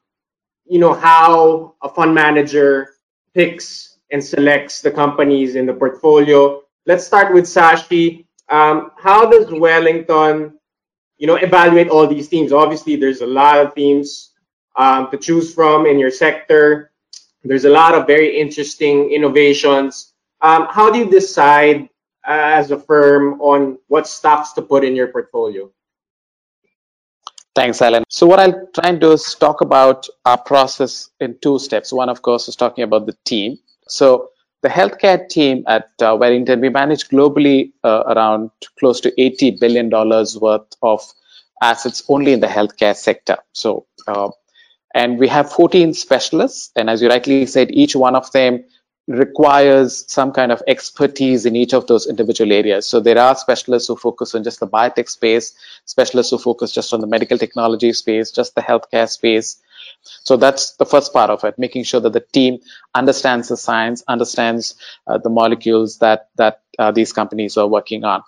you 0.66 0.78
know, 0.78 0.94
how 0.94 1.74
a 1.82 1.90
fund 1.90 2.14
manager 2.14 2.90
picks 3.34 3.98
and 4.12 4.24
selects 4.24 4.82
the 4.82 4.92
companies 4.92 5.56
in 5.56 5.66
the 5.66 5.74
portfolio. 5.74 6.62
Let's 6.86 7.04
start 7.04 7.34
with 7.34 7.46
Sashi. 7.46 8.26
Um, 8.48 8.92
how 8.98 9.28
does 9.28 9.52
Wellington, 9.52 10.60
you 11.18 11.26
know, 11.26 11.36
evaluate 11.36 11.90
all 11.90 12.06
these 12.06 12.28
themes? 12.28 12.54
Obviously, 12.54 12.96
there's 12.96 13.22
a 13.22 13.26
lot 13.26 13.66
of 13.66 13.74
themes 13.74 14.34
um, 14.76 15.10
to 15.10 15.18
choose 15.18 15.52
from 15.52 15.88
in 15.88 15.98
your 15.98 16.12
sector. 16.12 16.92
There's 17.44 17.66
a 17.66 17.70
lot 17.70 17.96
of 17.96 18.06
very 18.06 18.40
interesting 18.40 19.12
innovations. 19.12 20.14
Um, 20.42 20.68
how 20.70 20.92
do 20.92 21.00
you 21.00 21.10
decide 21.10 21.90
as 22.26 22.72
a 22.72 22.80
firm 22.80 23.42
on 23.42 23.78
what 23.88 24.08
stocks 24.08 24.54
to 24.54 24.62
put 24.62 24.84
in 24.84 24.96
your 24.96 25.08
portfolio? 25.08 25.70
Thanks, 27.56 27.82
Alan. 27.82 28.04
So 28.10 28.26
what 28.26 28.40
I'll 28.40 28.68
try 28.74 28.90
and 28.90 29.00
do 29.00 29.12
is 29.12 29.36
talk 29.36 29.62
about 29.62 30.08
our 30.26 30.38
process 30.38 31.10
in 31.20 31.38
two 31.40 31.60
steps. 31.60 31.94
One, 31.94 32.10
of 32.10 32.24
course, 32.24 32.48
is 32.48 32.56
talking 32.56 32.84
about 32.84 33.06
the 33.06 33.16
team. 33.26 33.60
So 33.88 34.30
the 34.64 34.70
healthcare 34.70 35.28
team 35.30 35.64
at 35.68 35.90
uh, 36.02 36.18
Wellington, 36.20 36.62
we 36.62 36.70
manage 36.70 37.10
globally 37.10 37.74
uh, 37.84 38.04
around 38.08 38.50
close 38.80 39.02
to 39.02 39.12
$80 39.12 39.60
billion 39.60 39.90
worth 39.90 40.76
of 40.82 41.02
assets 41.62 42.04
only 42.10 42.34
in 42.34 42.40
the 42.40 42.48
healthcare 42.48 42.96
sector. 42.96 43.38
So, 43.52 43.86
uh, 44.08 44.32
and 44.96 45.20
we 45.20 45.28
have 45.28 45.52
14 45.52 45.94
specialists. 45.94 46.72
And 46.76 46.90
as 46.90 47.02
you 47.02 47.10
rightly 47.10 47.46
said, 47.46 47.72
each 47.72 47.96
one 47.96 48.16
of 48.16 48.32
them 48.32 48.64
requires 49.08 50.10
some 50.12 50.32
kind 50.32 50.52
of 50.52 50.64
expertise 50.68 51.46
in 51.46 51.56
each 51.56 51.74
of 51.74 51.88
those 51.88 52.08
individual 52.08 52.52
areas. 52.54 52.86
So 52.86 53.00
there 53.02 53.18
are 53.18 53.36
specialists 53.36 53.88
who 53.90 53.98
focus 53.98 54.34
on 54.34 54.44
just 54.44 54.60
the 54.62 54.68
biotech 54.68 55.10
space, 55.10 55.54
specialists 55.86 56.32
who 56.32 56.38
focus 56.38 56.72
just 56.72 56.94
on 56.94 57.02
the 57.02 57.08
medical 57.08 57.38
technology 57.38 57.92
space, 57.94 58.32
just 58.32 58.56
the 58.56 58.62
healthcare 58.62 59.10
space. 59.10 59.62
So 60.04 60.38
that's 60.38 60.76
the 60.78 60.86
first 60.86 61.12
part 61.12 61.30
of 61.30 61.44
it, 61.44 61.60
making 61.60 61.84
sure 61.84 62.00
that 62.00 62.14
the 62.14 62.22
team 62.22 62.60
understands 62.96 63.50
the 63.50 63.58
science, 63.58 64.04
understands 64.08 64.76
uh, 65.06 65.18
the 65.18 65.30
molecules 65.30 65.98
that 65.98 66.30
that 66.36 66.63
uh, 66.80 66.92
these 66.92 67.14
companies 67.14 67.58
are 67.58 67.68
working 67.68 68.04
on. 68.04 68.24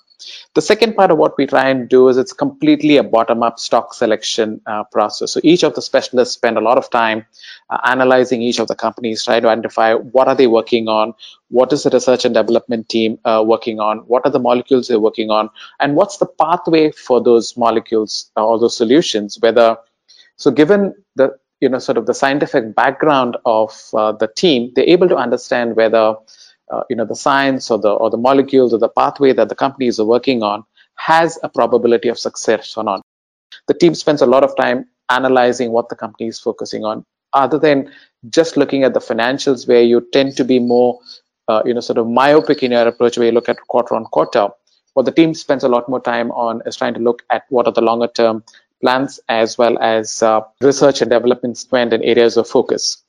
The 0.53 0.61
second 0.61 0.95
part 0.95 1.11
of 1.11 1.17
what 1.17 1.37
we 1.37 1.45
try 1.45 1.69
and 1.69 1.89
do 1.89 2.07
is 2.07 2.17
it's 2.17 2.31
completely 2.31 2.97
a 2.97 3.03
bottom-up 3.03 3.59
stock 3.59 3.93
selection 3.93 4.61
uh, 4.65 4.85
process. 4.85 5.31
So 5.31 5.41
each 5.43 5.63
of 5.63 5.75
the 5.75 5.81
specialists 5.81 6.35
spend 6.35 6.57
a 6.57 6.61
lot 6.61 6.77
of 6.77 6.89
time 6.89 7.25
uh, 7.69 7.79
analyzing 7.83 8.41
each 8.41 8.59
of 8.59 8.67
the 8.67 8.75
companies, 8.75 9.25
try 9.25 9.39
to 9.39 9.49
identify 9.49 9.93
what 9.93 10.27
are 10.27 10.35
they 10.35 10.47
working 10.47 10.87
on, 10.87 11.13
what 11.49 11.73
is 11.73 11.83
the 11.83 11.89
research 11.89 12.23
and 12.25 12.33
development 12.33 12.87
team 12.87 13.19
uh, 13.25 13.43
working 13.45 13.79
on, 13.79 13.99
what 13.99 14.25
are 14.25 14.31
the 14.31 14.39
molecules 14.39 14.87
they're 14.87 14.99
working 14.99 15.29
on, 15.29 15.49
and 15.79 15.95
what's 15.95 16.17
the 16.17 16.25
pathway 16.25 16.91
for 16.91 17.21
those 17.21 17.57
molecules 17.57 18.31
uh, 18.37 18.45
or 18.45 18.57
those 18.57 18.77
solutions. 18.77 19.37
Whether 19.39 19.77
so, 20.37 20.51
given 20.51 20.95
the 21.15 21.37
you 21.59 21.69
know 21.69 21.79
sort 21.79 21.97
of 21.97 22.05
the 22.05 22.13
scientific 22.13 22.75
background 22.75 23.37
of 23.45 23.71
uh, 23.93 24.11
the 24.13 24.27
team, 24.27 24.71
they're 24.75 24.89
able 24.89 25.09
to 25.09 25.15
understand 25.15 25.75
whether 25.75 26.15
uh, 26.71 26.83
you 26.89 26.95
know 26.95 27.05
the 27.05 27.15
science 27.15 27.69
or 27.69 27.79
the 27.79 27.91
or 27.91 28.09
the 28.09 28.17
molecules 28.17 28.73
or 28.73 28.79
the 28.79 28.89
pathway 28.89 29.33
that 29.33 29.49
the 29.49 29.55
companies 29.55 29.99
are 29.99 30.05
working 30.05 30.43
on 30.43 30.63
has 30.95 31.37
a 31.43 31.49
probability 31.49 32.09
of 32.09 32.17
success 32.17 32.75
or 32.77 32.83
not. 32.83 33.01
The 33.67 33.73
team 33.73 33.95
spends 33.95 34.21
a 34.21 34.25
lot 34.25 34.43
of 34.43 34.55
time 34.55 34.87
analyzing 35.09 35.71
what 35.71 35.89
the 35.89 35.95
company 35.95 36.27
is 36.27 36.39
focusing 36.39 36.83
on, 36.83 37.03
other 37.33 37.59
than 37.59 37.91
just 38.29 38.57
looking 38.57 38.83
at 38.83 38.93
the 38.93 38.99
financials, 38.99 39.67
where 39.67 39.83
you 39.83 40.07
tend 40.11 40.35
to 40.37 40.43
be 40.43 40.59
more 40.59 40.99
uh, 41.47 41.61
you 41.65 41.73
know 41.73 41.81
sort 41.81 41.97
of 41.97 42.07
myopic 42.07 42.63
in 42.63 42.71
your 42.71 42.87
approach, 42.87 43.17
where 43.17 43.27
you 43.27 43.33
look 43.33 43.49
at 43.49 43.59
quarter 43.67 43.95
on 43.95 44.05
quarter. 44.05 44.47
What 44.93 45.05
the 45.05 45.11
team 45.11 45.33
spends 45.33 45.63
a 45.65 45.67
lot 45.67 45.89
more 45.89 45.99
time 46.01 46.31
on 46.31 46.61
is 46.65 46.77
trying 46.77 46.93
to 46.93 47.01
look 47.01 47.23
at 47.29 47.43
what 47.49 47.67
are 47.67 47.73
the 47.73 47.81
longer 47.81 48.07
term 48.07 48.43
plans 48.81 49.19
as 49.29 49.57
well 49.57 49.77
as 49.79 50.23
uh, 50.23 50.41
research 50.61 51.01
and 51.01 51.11
development 51.11 51.57
spend 51.57 51.91
and 51.93 52.03
areas 52.03 52.37
of 52.37 52.47
focus. 52.47 53.03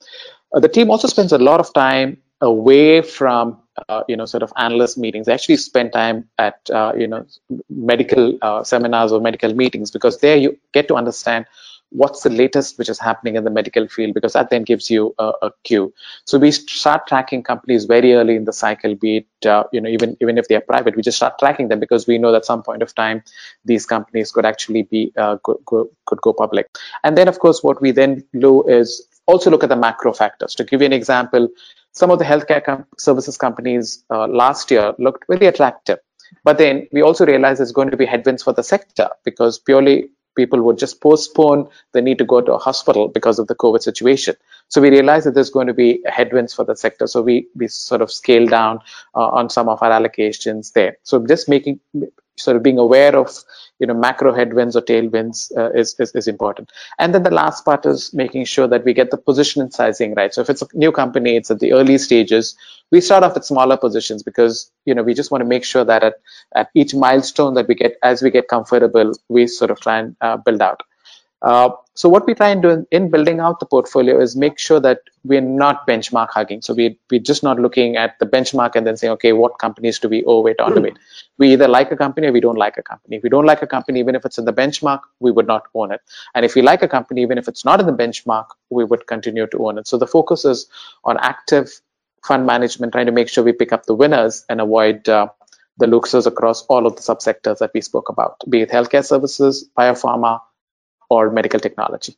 Uh, 0.53 0.59
the 0.59 0.69
team 0.69 0.89
also 0.89 1.07
spends 1.07 1.31
a 1.31 1.37
lot 1.37 1.59
of 1.59 1.73
time 1.73 2.17
away 2.41 3.01
from 3.01 3.57
uh, 3.89 4.03
you 4.07 4.15
know 4.15 4.25
sort 4.25 4.43
of 4.43 4.51
analyst 4.57 4.97
meetings. 4.97 5.25
They 5.25 5.33
actually 5.33 5.57
spend 5.57 5.93
time 5.93 6.29
at 6.37 6.69
uh, 6.71 6.93
you 6.97 7.07
know 7.07 7.25
medical 7.69 8.37
uh, 8.41 8.63
seminars 8.63 9.11
or 9.11 9.21
medical 9.21 9.53
meetings 9.53 9.91
because 9.91 10.19
there 10.19 10.37
you 10.37 10.57
get 10.73 10.87
to 10.89 10.95
understand 10.95 11.45
what's 11.89 12.21
the 12.23 12.29
latest 12.29 12.77
which 12.77 12.89
is 12.89 12.99
happening 12.99 13.35
in 13.35 13.43
the 13.45 13.49
medical 13.49 13.87
field 13.87 14.13
because 14.13 14.33
that 14.33 14.49
then 14.49 14.63
gives 14.63 14.89
you 14.89 15.15
a, 15.19 15.31
a 15.43 15.51
cue. 15.63 15.93
So 16.25 16.37
we 16.37 16.51
start 16.51 17.07
tracking 17.07 17.43
companies 17.43 17.85
very 17.85 18.13
early 18.13 18.35
in 18.35 18.45
the 18.45 18.53
cycle 18.53 18.95
be 18.95 19.17
it 19.17 19.47
uh, 19.47 19.63
you 19.71 19.81
know 19.81 19.89
even 19.89 20.17
even 20.19 20.37
if 20.37 20.47
they 20.47 20.55
are 20.55 20.61
private 20.61 20.95
we 20.95 21.01
just 21.01 21.17
start 21.17 21.39
tracking 21.39 21.69
them 21.69 21.79
because 21.79 22.07
we 22.07 22.17
know 22.17 22.31
that 22.31 22.45
some 22.45 22.61
point 22.61 22.81
of 22.81 22.93
time 22.95 23.23
these 23.63 23.85
companies 23.85 24.31
could 24.31 24.45
actually 24.45 24.83
be 24.83 25.13
uh, 25.17 25.37
go, 25.43 25.59
go, 25.65 25.89
could 26.05 26.21
go 26.21 26.33
public. 26.33 26.67
And 27.03 27.17
then 27.17 27.27
of 27.27 27.39
course 27.39 27.63
what 27.63 27.81
we 27.81 27.91
then 27.91 28.23
do 28.37 28.63
is 28.67 29.07
also 29.25 29.49
look 29.49 29.63
at 29.63 29.69
the 29.69 29.75
macro 29.75 30.13
factors. 30.13 30.55
To 30.55 30.63
give 30.63 30.81
you 30.81 30.85
an 30.85 30.93
example 30.93 31.49
some 31.97 32.11
of 32.11 32.19
the 32.19 32.25
healthcare 32.25 32.63
com- 32.63 32.85
services 32.97 33.37
companies 33.37 34.03
uh, 34.09 34.27
last 34.27 34.69
year 34.71 34.93
looked 34.99 35.25
very 35.27 35.47
attractive. 35.47 35.99
But 36.43 36.57
then 36.57 36.87
we 36.91 37.01
also 37.01 37.25
realized 37.25 37.59
there's 37.59 37.71
going 37.71 37.91
to 37.91 37.97
be 37.97 38.05
headwinds 38.05 38.43
for 38.43 38.53
the 38.53 38.63
sector 38.63 39.09
because 39.23 39.57
purely 39.59 40.09
people 40.35 40.61
would 40.61 40.77
just 40.77 41.01
postpone 41.01 41.67
the 41.93 42.01
need 42.01 42.19
to 42.19 42.25
go 42.25 42.41
to 42.41 42.53
a 42.53 42.57
hospital 42.57 43.07
because 43.07 43.39
of 43.39 43.47
the 43.47 43.55
COVID 43.55 43.81
situation. 43.81 44.35
So 44.67 44.79
we 44.81 44.89
realized 44.91 45.25
that 45.25 45.33
there's 45.33 45.49
going 45.49 45.67
to 45.67 45.73
be 45.73 46.01
headwinds 46.05 46.53
for 46.53 46.63
the 46.63 46.75
sector. 46.75 47.07
So 47.07 47.21
we 47.21 47.47
we 47.55 47.67
sort 47.67 48.01
of 48.01 48.11
scaled 48.11 48.51
down 48.51 48.79
uh, 49.15 49.29
on 49.29 49.49
some 49.49 49.67
of 49.67 49.81
our 49.81 49.89
allocations 49.89 50.73
there. 50.73 50.97
So 51.03 51.25
just 51.25 51.49
making 51.49 51.79
sort 52.37 52.55
of 52.55 52.63
being 52.63 52.77
aware 52.77 53.15
of 53.15 53.31
you 53.79 53.87
know 53.87 53.93
macro 53.93 54.33
headwinds 54.33 54.75
or 54.75 54.81
tailwinds 54.81 55.51
uh, 55.57 55.71
is, 55.71 55.95
is, 55.99 56.11
is 56.13 56.27
important. 56.27 56.71
And 56.99 57.13
then 57.13 57.23
the 57.23 57.31
last 57.31 57.65
part 57.65 57.85
is 57.85 58.13
making 58.13 58.45
sure 58.45 58.67
that 58.67 58.83
we 58.83 58.93
get 58.93 59.11
the 59.11 59.17
position 59.17 59.61
and 59.61 59.73
sizing 59.73 60.13
right. 60.15 60.33
So 60.33 60.41
if 60.41 60.49
it's 60.49 60.61
a 60.61 60.67
new 60.73 60.91
company 60.91 61.35
it's 61.37 61.51
at 61.51 61.59
the 61.59 61.73
early 61.73 61.97
stages 61.97 62.55
we 62.91 63.01
start 63.01 63.23
off 63.23 63.33
with 63.33 63.45
smaller 63.45 63.77
positions 63.77 64.23
because 64.23 64.71
you 64.85 64.95
know 64.95 65.03
we 65.03 65.13
just 65.13 65.31
want 65.31 65.41
to 65.41 65.45
make 65.47 65.63
sure 65.63 65.83
that 65.83 66.03
at, 66.03 66.15
at 66.55 66.69
each 66.73 66.93
milestone 66.93 67.53
that 67.55 67.67
we 67.67 67.75
get 67.75 67.97
as 68.03 68.21
we 68.21 68.31
get 68.31 68.47
comfortable 68.47 69.13
we 69.27 69.47
sort 69.47 69.71
of 69.71 69.79
try 69.79 69.99
and 69.99 70.15
uh, 70.21 70.37
build 70.37 70.61
out. 70.61 70.81
Uh, 71.41 71.69
so 71.97 72.09
what 72.09 72.27
we 72.27 72.35
try 72.35 72.49
and 72.49 72.61
do 72.61 72.85
in 72.91 73.09
building 73.09 73.39
out 73.39 73.59
the 73.59 73.65
portfolio 73.65 74.21
is 74.21 74.35
make 74.35 74.59
sure 74.59 74.79
that 74.79 74.99
we're 75.23 75.41
not 75.41 75.87
benchmark 75.87 76.29
hugging. 76.29 76.61
So 76.61 76.75
we 76.75 76.99
we're 77.09 77.19
just 77.29 77.41
not 77.41 77.59
looking 77.59 77.97
at 77.97 78.19
the 78.19 78.27
benchmark 78.27 78.75
and 78.75 78.85
then 78.85 78.97
saying, 78.97 79.13
okay, 79.13 79.33
what 79.33 79.57
companies 79.57 79.97
do 79.97 80.07
we 80.07 80.23
overweight 80.23 80.59
underweight? 80.59 80.97
We 81.39 81.53
either 81.53 81.67
like 81.67 81.91
a 81.91 81.97
company 81.97 82.27
or 82.27 82.31
we 82.31 82.39
don't 82.39 82.61
like 82.63 82.77
a 82.77 82.83
company. 82.83 83.17
If 83.17 83.23
we 83.23 83.29
don't 83.29 83.47
like 83.47 83.63
a 83.63 83.67
company, 83.67 83.99
even 83.99 84.13
if 84.13 84.25
it's 84.25 84.37
in 84.37 84.45
the 84.45 84.53
benchmark, 84.53 85.01
we 85.19 85.31
would 85.31 85.47
not 85.47 85.63
own 85.73 85.91
it. 85.91 86.01
And 86.35 86.45
if 86.45 86.53
we 86.53 86.61
like 86.61 86.83
a 86.83 86.87
company, 86.87 87.23
even 87.23 87.39
if 87.39 87.47
it's 87.47 87.65
not 87.65 87.79
in 87.79 87.87
the 87.87 87.93
benchmark, 88.03 88.45
we 88.69 88.83
would 88.83 89.07
continue 89.07 89.47
to 89.47 89.65
own 89.65 89.79
it. 89.79 89.87
So 89.87 89.97
the 89.97 90.07
focus 90.07 90.45
is 90.45 90.67
on 91.03 91.17
active 91.17 91.81
fund 92.23 92.45
management, 92.45 92.91
trying 92.91 93.07
to 93.07 93.11
make 93.11 93.29
sure 93.29 93.43
we 93.43 93.53
pick 93.53 93.73
up 93.73 93.87
the 93.87 93.95
winners 93.95 94.45
and 94.49 94.61
avoid 94.61 95.09
uh, 95.09 95.29
the 95.79 95.87
losers 95.87 96.27
across 96.27 96.61
all 96.63 96.85
of 96.85 96.95
the 96.95 97.01
subsectors 97.01 97.57
that 97.57 97.71
we 97.73 97.81
spoke 97.81 98.09
about, 98.09 98.43
be 98.47 98.61
it 98.61 98.69
healthcare 98.69 99.05
services, 99.05 99.67
biopharma, 99.77 100.41
or 101.09 101.29
medical 101.29 101.59
technology? 101.59 102.15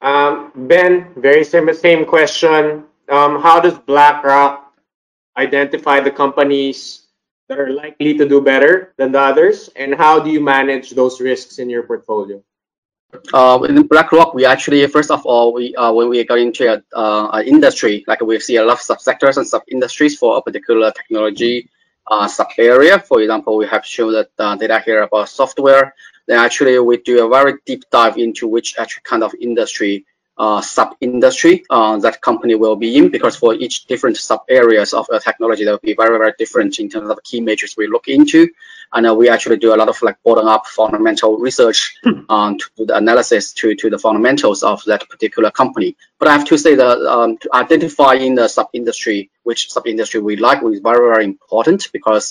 Um, 0.00 0.52
ben, 0.54 1.08
very 1.16 1.44
same, 1.44 1.72
same 1.74 2.04
question. 2.04 2.84
Um, 3.08 3.40
how 3.40 3.60
does 3.60 3.78
BlackRock 3.78 4.72
identify 5.36 6.00
the 6.00 6.10
companies 6.10 7.08
that 7.48 7.58
are 7.58 7.70
likely 7.70 8.16
to 8.18 8.28
do 8.28 8.40
better 8.40 8.92
than 8.98 9.12
the 9.12 9.20
others, 9.20 9.70
and 9.76 9.94
how 9.94 10.20
do 10.20 10.30
you 10.30 10.40
manage 10.40 10.90
those 10.90 11.20
risks 11.20 11.58
in 11.58 11.70
your 11.70 11.82
portfolio? 11.82 12.42
Uh, 13.32 13.58
in 13.66 13.86
BlackRock, 13.86 14.34
we 14.34 14.44
actually 14.44 14.86
first 14.86 15.10
of 15.10 15.24
all, 15.24 15.54
we 15.54 15.74
uh, 15.76 15.90
when 15.90 16.10
we 16.10 16.22
got 16.24 16.38
into 16.38 16.70
a, 16.70 16.82
uh, 16.94 17.30
an 17.32 17.46
industry, 17.46 18.04
like 18.06 18.20
we 18.20 18.38
see 18.38 18.56
a 18.56 18.64
lot 18.64 18.74
of 18.74 18.80
subsectors 18.80 19.38
and 19.38 19.46
sub 19.46 19.62
industries 19.68 20.18
for 20.18 20.36
a 20.36 20.42
particular 20.42 20.92
technology 20.92 21.70
uh, 22.10 22.28
sub 22.28 22.48
area. 22.58 22.98
For 22.98 23.22
example, 23.22 23.56
we 23.56 23.66
have 23.66 23.84
shown 23.86 24.12
that 24.12 24.30
uh, 24.38 24.56
data 24.56 24.82
here 24.84 25.02
about 25.02 25.30
software 25.30 25.94
then 26.28 26.38
actually 26.38 26.78
we 26.78 26.98
do 26.98 27.24
a 27.24 27.28
very 27.28 27.54
deep 27.66 27.82
dive 27.90 28.16
into 28.18 28.46
which 28.46 28.78
actual 28.78 29.02
kind 29.02 29.24
of 29.24 29.34
industry 29.40 30.04
uh, 30.38 30.60
sub 30.60 30.94
industry 31.00 31.64
uh, 31.68 31.98
that 31.98 32.20
company 32.20 32.54
will 32.54 32.76
be 32.76 32.96
in 32.96 33.08
because 33.10 33.34
for 33.34 33.54
each 33.54 33.86
different 33.86 34.16
sub 34.16 34.42
areas 34.48 34.94
of 34.94 35.06
uh, 35.12 35.18
technology 35.18 35.64
that 35.64 35.72
will 35.72 35.78
be 35.82 35.94
very 35.94 36.16
very 36.16 36.32
different 36.38 36.78
in 36.78 36.88
terms 36.88 37.10
of 37.10 37.20
key 37.24 37.40
metrics 37.40 37.76
we 37.76 37.88
look 37.88 38.06
into 38.06 38.48
and 38.92 39.06
uh, 39.06 39.12
we 39.12 39.28
actually 39.28 39.56
do 39.56 39.74
a 39.74 39.76
lot 39.76 39.88
of 39.88 40.00
like 40.00 40.16
bottom 40.22 40.46
up 40.46 40.64
fundamental 40.66 41.38
research 41.38 41.96
hmm. 42.04 42.20
um, 42.28 42.56
to 42.56 42.66
do 42.76 42.86
the 42.86 42.96
analysis 42.96 43.52
to 43.52 43.74
to 43.74 43.90
the 43.90 43.98
fundamentals 43.98 44.62
of 44.62 44.80
that 44.84 45.08
particular 45.08 45.50
company 45.50 45.96
but 46.20 46.28
I 46.28 46.34
have 46.34 46.46
to 46.46 46.56
say 46.56 46.76
that 46.76 46.98
um, 46.98 47.36
to 47.38 47.50
identify 47.52 48.14
in 48.14 48.36
the 48.36 48.46
sub 48.46 48.68
industry 48.72 49.30
which 49.48 49.70
sub 49.72 49.86
industry 49.86 50.20
we 50.20 50.36
like 50.36 50.60
is 50.62 50.80
very 50.90 51.04
very 51.12 51.24
important 51.24 51.80
because 51.96 52.24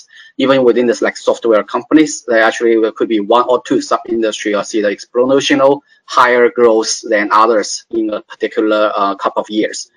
even 0.44 0.62
within 0.68 0.86
this 0.86 1.02
like 1.06 1.16
software 1.16 1.64
companies 1.64 2.12
there 2.28 2.42
actually 2.48 2.76
could 2.96 3.10
be 3.16 3.20
one 3.36 3.44
or 3.52 3.58
two 3.68 3.80
sub 3.80 4.02
industry 4.16 4.54
or 4.54 4.62
see 4.62 4.80
the 4.82 4.90
exponential 4.96 5.80
higher 6.06 6.48
growth 6.58 6.92
than 7.12 7.28
others 7.42 7.68
in 7.90 8.04
a 8.10 8.20
particular 8.22 8.82
uh, 8.94 9.14
couple 9.16 9.42
of 9.42 9.50
years. 9.50 9.90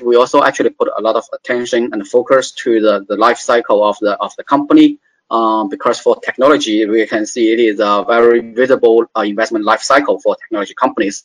We 0.00 0.14
also 0.16 0.38
actually 0.48 0.70
put 0.70 0.88
a 0.96 1.02
lot 1.06 1.16
of 1.16 1.24
attention 1.38 1.90
and 1.92 2.06
focus 2.06 2.52
to 2.62 2.80
the, 2.80 2.94
the 3.08 3.16
life 3.16 3.40
cycle 3.50 3.80
of 3.90 3.96
the 4.00 4.12
of 4.26 4.32
the 4.38 4.44
company. 4.44 4.88
Um, 5.36 5.68
because 5.74 5.98
for 6.04 6.14
technology, 6.28 6.76
we 6.86 7.06
can 7.06 7.24
see 7.32 7.44
it 7.54 7.60
is 7.60 7.78
a 7.90 8.04
very 8.14 8.40
visible 8.60 8.98
uh, 9.16 9.20
investment 9.32 9.64
life 9.64 9.82
cycle 9.92 10.16
for 10.24 10.36
technology 10.42 10.74
companies. 10.84 11.16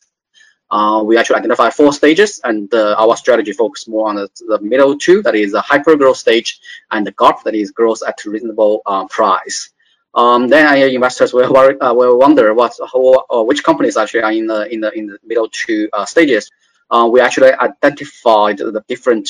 Uh, 0.72 1.04
we 1.06 1.18
actually 1.18 1.38
identify 1.38 1.70
four 1.70 1.94
stages, 1.94 2.42
and 2.44 2.74
uh, 2.74 2.96
our 2.98 3.16
strategy 3.16 3.52
focuses 3.54 3.88
more 3.88 4.10
on 4.10 4.16
the, 4.16 4.30
the, 4.48 4.60
middle 4.62 4.98
two, 4.98 5.22
that 5.22 5.36
is 5.36 5.52
the 5.52 5.62
hyper 5.62 5.96
growth 5.96 6.18
stage, 6.18 6.60
and 6.92 7.06
the 7.06 7.12
GARP, 7.12 7.44
that 7.44 7.54
is 7.54 7.72
growth 7.72 8.02
at 8.08 8.26
reasonable 8.26 8.82
uh, 8.86 9.06
price. 9.06 9.70
Um, 10.16 10.48
then 10.48 10.66
uh, 10.66 10.86
investors 10.88 11.34
will, 11.34 11.54
worry, 11.54 11.80
uh, 11.80 11.94
will 11.94 12.18
wonder 12.18 12.54
what 12.54 12.74
how, 12.92 13.26
uh, 13.30 13.44
which 13.44 13.64
companies 13.64 13.98
actually 13.98 14.24
are 14.24 14.32
in 14.32 14.48
the 14.48 14.74
in 14.74 14.80
the 14.80 14.92
in 14.98 15.08
the 15.08 15.18
middle 15.26 15.50
two 15.52 15.90
stages. 16.06 16.50
we 17.12 17.20
actually 17.20 17.52
identified 17.52 18.58
the 18.58 18.84
different 18.88 19.30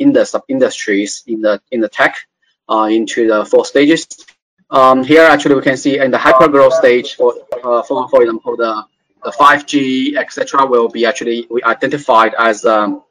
in 0.00 0.12
the 0.12 0.24
sub 0.26 0.42
industries 0.48 1.22
in 1.26 1.40
the 1.40 1.62
in 1.70 1.80
the 1.80 1.88
tech 1.88 2.16
into 2.68 3.28
the 3.28 3.44
four 3.44 3.64
stages. 3.64 4.06
Um, 4.68 5.04
here, 5.04 5.22
actually, 5.22 5.54
we 5.54 5.62
can 5.62 5.76
see 5.76 5.98
in 5.98 6.10
the 6.10 6.18
hyper 6.18 6.48
growth 6.48 6.74
stage, 6.74 7.14
for 7.14 7.34
for 7.62 8.08
for 8.08 8.22
example, 8.22 8.56
the 8.56 8.84
the 9.26 9.32
5G, 9.32 10.16
etc., 10.16 10.66
will 10.66 10.88
be 10.88 11.04
actually 11.04 11.46
we 11.50 11.60
identified 11.64 12.32
as 12.38 12.64
um, 12.64 13.02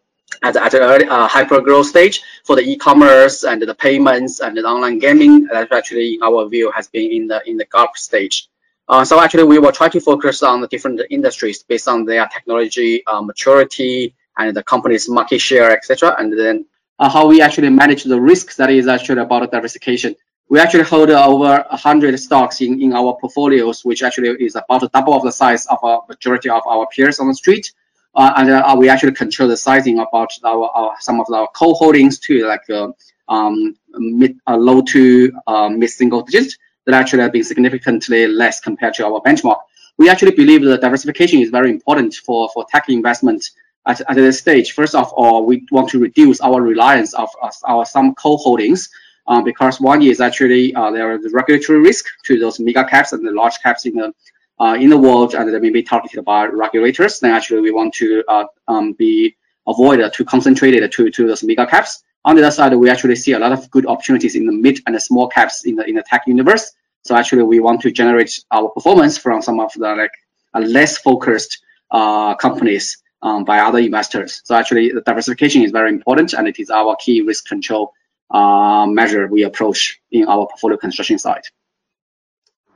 at, 0.42 0.56
at 0.56 0.74
an 0.74 1.10
uh, 1.10 1.28
hyper 1.28 1.60
growth 1.62 1.88
stage 1.88 2.22
for 2.46 2.56
the 2.56 2.62
e-commerce 2.62 3.44
and 3.44 3.62
the 3.62 3.76
payments 3.76 4.40
and 4.40 4.56
the 4.58 4.64
online 4.64 4.98
gaming. 5.00 5.34
That 5.52 5.72
actually, 5.72 6.16
in 6.16 6.24
our 6.24 6.48
view, 6.48 6.72
has 6.78 6.88
been 6.88 7.12
in 7.12 7.28
the 7.28 7.40
in 7.50 7.58
the 7.58 7.66
GARP 7.66 7.98
stage. 7.98 8.48
Uh, 8.88 9.04
so 9.04 9.20
actually, 9.20 9.44
we 9.44 9.60
will 9.60 9.72
try 9.72 9.90
to 9.90 10.00
focus 10.00 10.42
on 10.44 10.62
the 10.62 10.68
different 10.68 11.02
industries 11.10 11.64
based 11.64 11.88
on 11.88 12.06
their 12.06 12.26
technology 12.28 13.06
uh, 13.08 13.22
maturity 13.22 14.16
and 14.38 14.56
the 14.56 14.64
company's 14.64 15.10
market 15.10 15.40
share, 15.40 15.72
etc. 15.78 16.16
And 16.18 16.28
then 16.38 16.66
uh, 17.00 17.10
how 17.10 17.28
we 17.28 17.42
actually 17.42 17.70
manage 17.70 18.04
the 18.04 18.20
risk 18.32 18.56
that 18.56 18.70
is 18.70 18.88
actually 18.88 19.22
about 19.22 19.52
diversification. 19.52 20.16
We 20.48 20.60
actually 20.60 20.84
hold 20.84 21.10
over 21.10 21.66
100 21.70 22.20
stocks 22.20 22.62
in, 22.62 22.82
in 22.82 22.94
our 22.94 23.18
portfolios, 23.20 23.84
which 23.84 24.04
actually 24.04 24.30
is 24.46 24.56
about 24.56 24.92
double 24.92 25.16
of 25.16 25.24
the 25.24 25.32
size 25.32 25.66
of 25.68 25.80
a 25.84 26.00
majority 26.08 26.50
of 26.50 26.62
our 26.68 26.88
peers 26.88 27.20
on 27.20 27.28
the 27.28 27.34
street. 27.34 27.72
Uh, 28.14 28.32
and 28.38 28.50
uh, 28.50 28.76
we 28.78 28.88
actually 28.88 29.12
control 29.12 29.50
the 29.50 29.58
sizing 29.58 30.00
about 30.00 30.30
our, 30.44 30.70
our 30.70 30.96
some 31.00 31.20
of 31.20 31.28
our 31.34 31.48
co-holdings 31.54 32.20
too, 32.20 32.48
like 32.48 32.70
uh, 32.70 32.88
um, 33.28 33.76
mid, 33.98 34.38
low 34.48 34.82
to 34.82 35.32
mid 35.72 35.90
single 35.90 36.22
digits 36.22 36.58
that 36.86 36.94
actually 36.94 37.24
have 37.24 37.32
been 37.32 37.44
significantly 37.44 38.28
less 38.28 38.60
compared 38.60 38.94
to 38.94 39.06
our 39.06 39.20
benchmark. 39.22 39.60
We 39.98 40.10
actually 40.10 40.32
believe 40.32 40.64
that 40.64 40.82
diversification 40.82 41.40
is 41.40 41.50
very 41.50 41.72
important 41.72 42.14
for, 42.14 42.50
for 42.54 42.66
tech 42.70 42.88
investment 42.90 43.50
at, 43.86 44.02
at 44.02 44.16
this 44.16 44.40
stage. 44.40 44.74
First 44.74 44.94
of 44.96 45.12
all, 45.14 45.46
we 45.46 45.66
want 45.72 45.90
to 45.90 46.00
reduce 46.00 46.40
our 46.42 46.62
reliance 46.62 47.14
of, 47.14 47.30
of 47.42 47.54
our 47.68 47.86
some 47.86 48.14
co-holdings 48.16 48.90
um, 49.28 49.44
because 49.44 49.80
one 49.80 50.02
is 50.02 50.22
actually 50.22 50.74
uh, 50.76 50.92
there 50.92 51.16
is 51.16 51.32
regulatory 51.34 51.80
risk 51.80 52.06
to 52.26 52.40
those 52.40 52.60
mega 52.60 52.84
caps 52.86 53.14
and 53.14 53.26
the 53.26 53.32
large 53.32 53.60
caps 53.62 53.86
in 53.86 53.96
the 53.96 54.14
uh, 54.60 54.78
in 54.80 54.90
the 54.90 54.98
world 54.98 55.36
and 55.36 55.54
they 55.54 55.60
may 55.60 55.70
be 55.70 55.84
targeted 55.84 56.24
by 56.24 56.46
regulators. 56.46 57.20
Then 57.20 57.32
actually 57.32 57.62
we 57.62 57.72
want 57.72 57.94
to 57.96 58.24
uh, 58.28 58.46
um, 58.68 58.94
be 58.94 59.36
avoided 59.68 60.14
to 60.14 60.26
concentrate 60.26 60.76
it 60.76 60.92
to, 60.94 61.10
to 61.10 61.28
those 61.28 61.44
mega 61.44 61.66
caps. 61.66 62.04
On 62.24 62.36
the 62.36 62.42
other 62.42 62.52
side, 62.52 62.74
we 62.74 62.90
actually 62.90 63.16
see 63.16 63.34
a 63.34 63.40
lot 63.40 63.52
of 63.52 63.70
good 63.70 63.86
opportunities 63.86 64.36
in 64.36 64.46
the 64.46 64.52
mid 64.52 64.80
and 64.88 64.96
the 64.96 65.00
small 65.00 65.28
caps 65.28 65.66
in 65.66 65.76
the 65.76 65.86
in 65.86 65.96
the 65.96 66.04
tech 66.04 66.24
universe. 66.26 66.72
So 67.04 67.16
actually, 67.16 67.44
we 67.44 67.60
want 67.60 67.82
to 67.82 67.92
generate 67.92 68.44
our 68.50 68.70
performance 68.70 69.18
from 69.18 69.44
some 69.44 69.60
of 69.60 69.72
the 69.74 69.94
like 69.96 70.12
uh, 70.56 70.62
less 70.62 70.98
focused 70.98 71.64
uh, 71.92 72.34
companies 72.36 72.98
um, 73.22 73.44
by 73.44 73.60
other 73.60 73.78
investors. 73.78 74.42
So 74.44 74.56
actually, 74.56 74.92
the 74.92 75.02
diversification 75.02 75.62
is 75.62 75.72
very 75.72 75.90
important, 75.90 76.34
and 76.34 76.48
it 76.48 76.58
is 76.60 76.72
our 76.72 76.96
key 76.96 77.22
risk 77.22 77.46
control 77.46 77.94
uh, 78.32 78.86
measure 78.88 79.28
we 79.28 79.44
approach 79.44 80.00
in 80.12 80.28
our 80.28 80.48
portfolio 80.48 80.78
construction 80.78 81.18
side. 81.18 81.44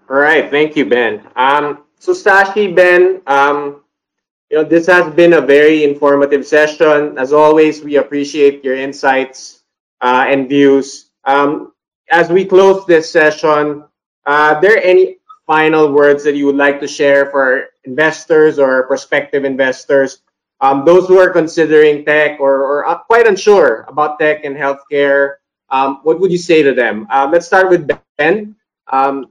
All 0.09 0.17
right, 0.17 0.49
thank 0.49 0.75
you, 0.75 0.85
Ben. 0.85 1.21
Um, 1.35 1.83
so 1.99 2.13
Sashi, 2.13 2.75
Ben, 2.75 3.21
um, 3.27 3.83
you 4.49 4.57
know, 4.57 4.63
this 4.63 4.87
has 4.87 5.13
been 5.13 5.33
a 5.33 5.41
very 5.41 5.83
informative 5.83 6.45
session. 6.45 7.17
As 7.17 7.33
always, 7.33 7.83
we 7.83 7.97
appreciate 7.97 8.63
your 8.63 8.75
insights 8.75 9.63
uh, 10.01 10.25
and 10.27 10.49
views. 10.49 11.11
Um, 11.25 11.73
as 12.09 12.29
we 12.29 12.45
close 12.45 12.85
this 12.87 13.11
session, 13.11 13.83
uh, 14.25 14.55
are 14.55 14.61
there 14.61 14.81
any 14.81 15.17
final 15.45 15.91
words 15.91 16.23
that 16.23 16.35
you 16.35 16.45
would 16.45 16.55
like 16.55 16.79
to 16.79 16.87
share 16.87 17.29
for 17.29 17.69
investors 17.83 18.59
or 18.59 18.87
prospective 18.87 19.45
investors, 19.45 20.21
um, 20.61 20.85
those 20.85 21.07
who 21.07 21.19
are 21.19 21.29
considering 21.29 22.05
tech 22.05 22.39
or, 22.39 22.63
or 22.63 22.87
uh, 22.87 22.97
quite 22.99 23.27
unsure 23.27 23.85
about 23.87 24.19
tech 24.19 24.43
and 24.43 24.55
healthcare? 24.55 25.35
Um, 25.69 25.99
what 26.03 26.19
would 26.19 26.31
you 26.31 26.37
say 26.37 26.63
to 26.63 26.73
them? 26.73 27.07
Um, 27.09 27.31
let's 27.31 27.45
start 27.45 27.69
with 27.69 27.89
Ben. 28.17 28.55
Um, 28.87 29.27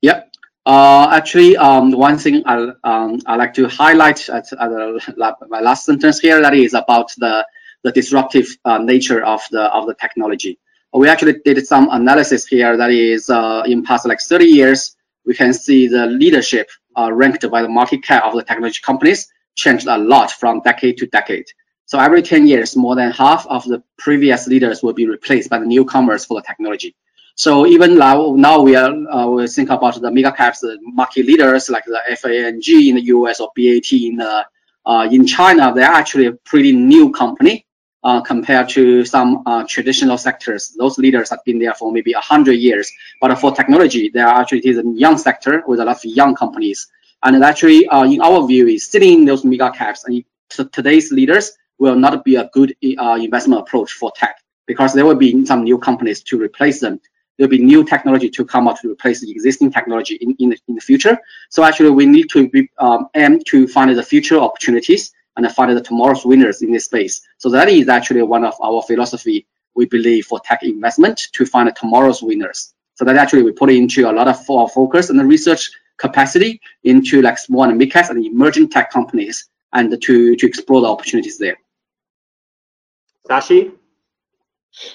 yep. 0.00 0.32
Uh, 0.64 1.08
actually, 1.10 1.56
um, 1.56 1.90
one 1.92 2.18
thing 2.18 2.42
I 2.46 2.72
um, 2.84 3.20
I 3.26 3.36
like 3.36 3.54
to 3.54 3.68
highlight 3.68 4.28
at, 4.28 4.52
at 4.52 4.68
the, 4.68 5.46
my 5.48 5.60
last 5.60 5.86
sentence 5.86 6.20
here 6.20 6.40
that 6.42 6.54
is 6.54 6.74
about 6.74 7.10
the 7.16 7.46
the 7.84 7.92
disruptive 7.92 8.46
uh, 8.64 8.78
nature 8.78 9.24
of 9.24 9.40
the 9.50 9.62
of 9.62 9.86
the 9.86 9.94
technology. 9.94 10.58
We 10.92 11.08
actually 11.08 11.36
did 11.44 11.66
some 11.66 11.88
analysis 11.90 12.46
here 12.46 12.76
that 12.76 12.90
is 12.90 13.28
uh, 13.30 13.62
in 13.66 13.82
past 13.82 14.06
like 14.06 14.20
30 14.20 14.46
years, 14.46 14.96
we 15.26 15.34
can 15.34 15.52
see 15.52 15.86
the 15.86 16.06
leadership 16.06 16.68
uh, 16.96 17.12
ranked 17.12 17.48
by 17.50 17.60
the 17.62 17.68
market 17.68 18.02
cap 18.02 18.24
of 18.24 18.34
the 18.34 18.42
technology 18.42 18.80
companies 18.82 19.28
changed 19.58 19.86
a 19.88 19.98
lot 19.98 20.30
from 20.30 20.60
decade 20.60 20.96
to 20.98 21.06
decade. 21.06 21.46
So 21.84 21.98
every 21.98 22.22
10 22.22 22.46
years, 22.46 22.76
more 22.76 22.94
than 22.94 23.10
half 23.10 23.46
of 23.46 23.64
the 23.64 23.82
previous 23.98 24.46
leaders 24.46 24.82
will 24.82 24.92
be 24.92 25.06
replaced 25.06 25.50
by 25.50 25.58
the 25.58 25.66
newcomers 25.66 26.24
for 26.24 26.40
the 26.40 26.46
technology. 26.46 26.94
So 27.34 27.66
even 27.66 27.98
now, 27.98 28.34
now 28.36 28.60
we 28.60 28.76
are 28.76 28.90
uh, 28.90 29.26
we 29.26 29.46
think 29.46 29.70
about 29.70 30.00
the 30.00 30.10
mega 30.10 30.32
caps, 30.32 30.60
the 30.60 30.78
market 30.82 31.26
leaders 31.26 31.68
like 31.68 31.84
the 31.84 32.00
FANG 32.22 32.88
in 32.88 32.94
the 32.96 33.04
US 33.16 33.40
or 33.40 33.48
BAT 33.56 33.92
in 33.92 34.16
the, 34.16 34.44
uh, 34.84 35.08
in 35.10 35.26
China. 35.26 35.72
They're 35.74 35.96
actually 36.02 36.26
a 36.26 36.32
pretty 36.32 36.72
new 36.72 37.10
company 37.12 37.66
uh, 38.02 38.20
compared 38.20 38.68
to 38.70 39.04
some 39.04 39.42
uh, 39.46 39.64
traditional 39.68 40.18
sectors. 40.18 40.74
Those 40.78 40.98
leaders 40.98 41.30
have 41.30 41.44
been 41.44 41.58
there 41.58 41.74
for 41.74 41.92
maybe 41.92 42.12
hundred 42.12 42.58
years. 42.68 42.90
But 43.20 43.38
for 43.38 43.54
technology, 43.54 44.10
they 44.12 44.20
are 44.20 44.40
actually 44.40 44.62
a 44.68 44.82
young 45.04 45.16
sector 45.18 45.62
with 45.66 45.80
a 45.80 45.84
lot 45.84 45.96
of 45.96 46.04
young 46.04 46.34
companies. 46.34 46.88
And 47.22 47.42
actually, 47.42 47.86
uh, 47.88 48.04
in 48.04 48.20
our 48.20 48.46
view, 48.46 48.68
is 48.68 48.88
sitting 48.88 49.20
in 49.20 49.24
those 49.24 49.44
mega 49.44 49.70
caps 49.70 50.04
and 50.04 50.24
today's 50.72 51.10
leaders 51.12 51.52
will 51.78 51.96
not 51.96 52.24
be 52.24 52.36
a 52.36 52.48
good 52.52 52.74
uh, 52.98 53.18
investment 53.20 53.60
approach 53.60 53.92
for 53.92 54.12
tech 54.16 54.36
because 54.66 54.92
there 54.94 55.04
will 55.04 55.14
be 55.14 55.44
some 55.46 55.64
new 55.64 55.78
companies 55.78 56.22
to 56.22 56.38
replace 56.38 56.80
them 56.80 57.00
there'll 57.38 57.50
be 57.50 57.58
new 57.58 57.84
technology 57.84 58.28
to 58.28 58.44
come 58.44 58.68
out 58.68 58.80
to 58.80 58.90
replace 58.90 59.20
the 59.20 59.30
existing 59.30 59.70
technology 59.72 60.16
in, 60.16 60.34
in, 60.38 60.50
the, 60.50 60.58
in 60.68 60.74
the 60.74 60.80
future. 60.80 61.16
So 61.50 61.64
actually, 61.64 61.90
we 61.90 62.04
need 62.04 62.28
to 62.30 62.48
be, 62.48 62.68
um, 62.78 63.08
aim 63.14 63.40
to 63.44 63.66
find 63.68 63.96
the 63.96 64.02
future 64.02 64.38
opportunities 64.38 65.12
and 65.36 65.50
find 65.52 65.74
the 65.76 65.80
tomorrow's 65.80 66.24
winners 66.24 66.62
in 66.62 66.72
this 66.72 66.86
space. 66.86 67.20
So 67.38 67.48
that 67.50 67.68
is 67.68 67.88
actually 67.88 68.22
one 68.22 68.44
of 68.44 68.54
our 68.60 68.82
philosophy 68.82 69.46
we 69.76 69.86
believe 69.86 70.26
for 70.26 70.40
tech 70.40 70.64
investment 70.64 71.28
to 71.32 71.46
find 71.46 71.74
tomorrow's 71.76 72.22
winners. 72.22 72.74
So 72.94 73.04
that 73.04 73.16
actually 73.16 73.44
we 73.44 73.52
put 73.52 73.70
into 73.70 74.10
a 74.10 74.12
lot 74.12 74.26
of 74.26 74.44
focus 74.44 75.10
and 75.10 75.18
the 75.18 75.24
research 75.24 75.70
capacity 75.98 76.60
into 76.84 77.20
like 77.22 77.38
small 77.38 77.64
and 77.64 77.76
mid 77.76 77.92
caps 77.92 78.08
and 78.08 78.24
emerging 78.24 78.68
tech 78.70 78.90
companies 78.90 79.48
and 79.72 80.00
to, 80.00 80.36
to 80.36 80.46
explore 80.46 80.80
the 80.80 80.86
opportunities 80.86 81.38
there. 81.38 81.58
Sashi? 83.28 83.72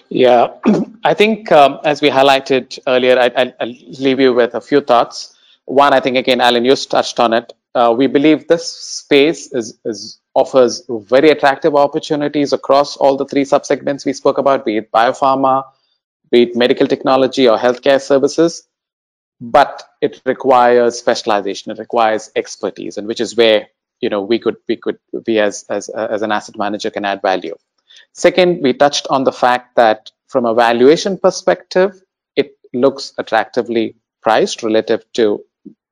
Yeah, 0.10 0.48
I 1.04 1.14
think 1.14 1.52
um, 1.52 1.80
as 1.84 2.02
we 2.02 2.10
highlighted 2.10 2.80
earlier, 2.88 3.20
I, 3.20 3.54
will 3.60 3.76
leave 4.00 4.20
you 4.20 4.34
with 4.34 4.56
a 4.56 4.62
few 4.62 4.82
thoughts. 4.82 5.36
One, 5.66 5.94
I 5.94 6.00
think 6.00 6.18
again, 6.18 6.42
Alan, 6.42 6.66
you 6.66 6.76
touched 6.76 7.20
on 7.20 7.34
it. 7.34 7.54
Uh, 7.76 7.94
we 7.98 8.08
believe 8.08 8.48
this 8.48 8.72
space 8.72 9.52
is, 9.52 9.80
is 9.84 10.20
offers 10.36 10.84
very 10.90 11.30
attractive 11.30 11.76
opportunities 11.76 12.54
across 12.54 12.98
all 12.98 13.18
the 13.18 13.26
three 13.26 13.44
subsegments 13.44 14.06
we 14.06 14.14
spoke 14.14 14.38
about, 14.38 14.66
be 14.66 14.78
it 14.78 14.92
biopharma, 14.92 15.64
be 16.32 16.44
it 16.44 16.56
medical 16.56 16.88
technology 16.88 17.48
or 17.48 17.58
healthcare 17.58 18.02
services. 18.02 18.68
But 19.44 19.84
it 20.02 20.22
requires 20.26 20.98
specialization. 20.98 21.74
It 21.74 21.78
requires 21.78 22.32
expertise, 22.34 22.98
and 22.98 23.08
which 23.08 23.20
is 23.20 23.36
where 23.36 23.68
you 24.00 24.10
know 24.10 24.22
we 24.22 24.40
could 24.40 24.56
we 24.70 24.78
could 24.78 25.00
be 25.26 25.38
as 25.40 25.66
as 25.70 25.90
as 25.90 26.22
an 26.22 26.32
asset 26.32 26.58
manager 26.58 26.90
can 26.90 27.04
add 27.04 27.22
value. 27.22 27.56
Second, 28.14 28.64
we 28.64 28.72
touched 28.72 29.06
on 29.10 29.26
the 29.26 29.34
fact 29.34 29.76
that 29.76 30.12
from 30.30 30.46
a 30.46 30.54
valuation 30.54 31.18
perspective, 31.18 32.02
it 32.38 32.54
looks 32.74 33.14
attractively 33.18 33.98
priced 34.22 34.64
relative 34.64 35.04
to 35.14 35.44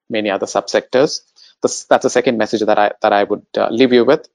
many 0.10 0.30
other 0.30 0.46
subsectors. 0.46 1.20
This, 1.62 1.84
that's 1.84 2.04
the 2.04 2.10
second 2.10 2.38
message 2.38 2.62
that 2.62 2.80
I 2.80 2.94
that 3.02 3.12
I 3.12 3.26
would 3.26 3.46
uh, 3.58 3.68
leave 3.70 3.92
you 3.92 4.06
with. 4.06 4.30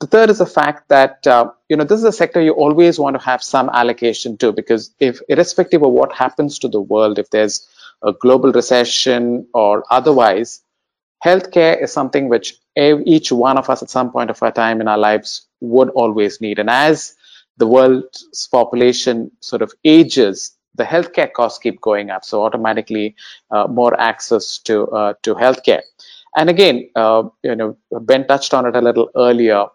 The 0.00 0.06
third 0.06 0.30
is 0.30 0.38
the 0.38 0.46
fact 0.46 0.88
that 0.88 1.26
uh, 1.26 1.50
you 1.68 1.76
know 1.76 1.84
this 1.84 1.98
is 1.98 2.04
a 2.04 2.12
sector 2.12 2.40
you 2.40 2.52
always 2.52 2.98
want 2.98 3.18
to 3.18 3.24
have 3.24 3.42
some 3.42 3.68
allocation 3.68 4.38
to 4.38 4.52
because 4.52 4.94
if 4.98 5.20
irrespective 5.28 5.82
of 5.82 5.92
what 5.92 6.12
happens 6.12 6.58
to 6.60 6.68
the 6.68 6.80
world, 6.80 7.18
if 7.18 7.30
there's 7.30 7.68
a 8.02 8.12
global 8.12 8.50
recession 8.52 9.46
or 9.52 9.84
otherwise, 9.90 10.62
healthcare 11.24 11.82
is 11.82 11.92
something 11.92 12.28
which 12.28 12.56
each 12.76 13.30
one 13.30 13.58
of 13.58 13.68
us 13.68 13.82
at 13.82 13.90
some 13.90 14.10
point 14.10 14.30
of 14.30 14.42
our 14.42 14.52
time 14.52 14.80
in 14.80 14.88
our 14.88 14.96
lives 14.98 15.46
would 15.60 15.90
always 15.90 16.40
need. 16.40 16.58
And 16.58 16.70
as 16.70 17.14
the 17.58 17.66
world's 17.66 18.48
population 18.50 19.30
sort 19.40 19.60
of 19.60 19.72
ages, 19.84 20.56
the 20.76 20.84
healthcare 20.84 21.30
costs 21.30 21.58
keep 21.58 21.80
going 21.80 22.08
up. 22.10 22.24
So 22.24 22.42
automatically, 22.42 23.16
uh, 23.50 23.66
more 23.66 24.00
access 24.00 24.58
to 24.60 24.86
uh, 24.88 25.14
to 25.24 25.34
healthcare. 25.34 25.82
And 26.36 26.48
again, 26.48 26.90
uh, 26.96 27.24
you 27.42 27.54
know, 27.56 27.76
Ben 27.90 28.26
touched 28.26 28.54
on 28.54 28.66
it 28.66 28.76
a 28.76 28.80
little 28.80 29.10
earlier. 29.14 29.66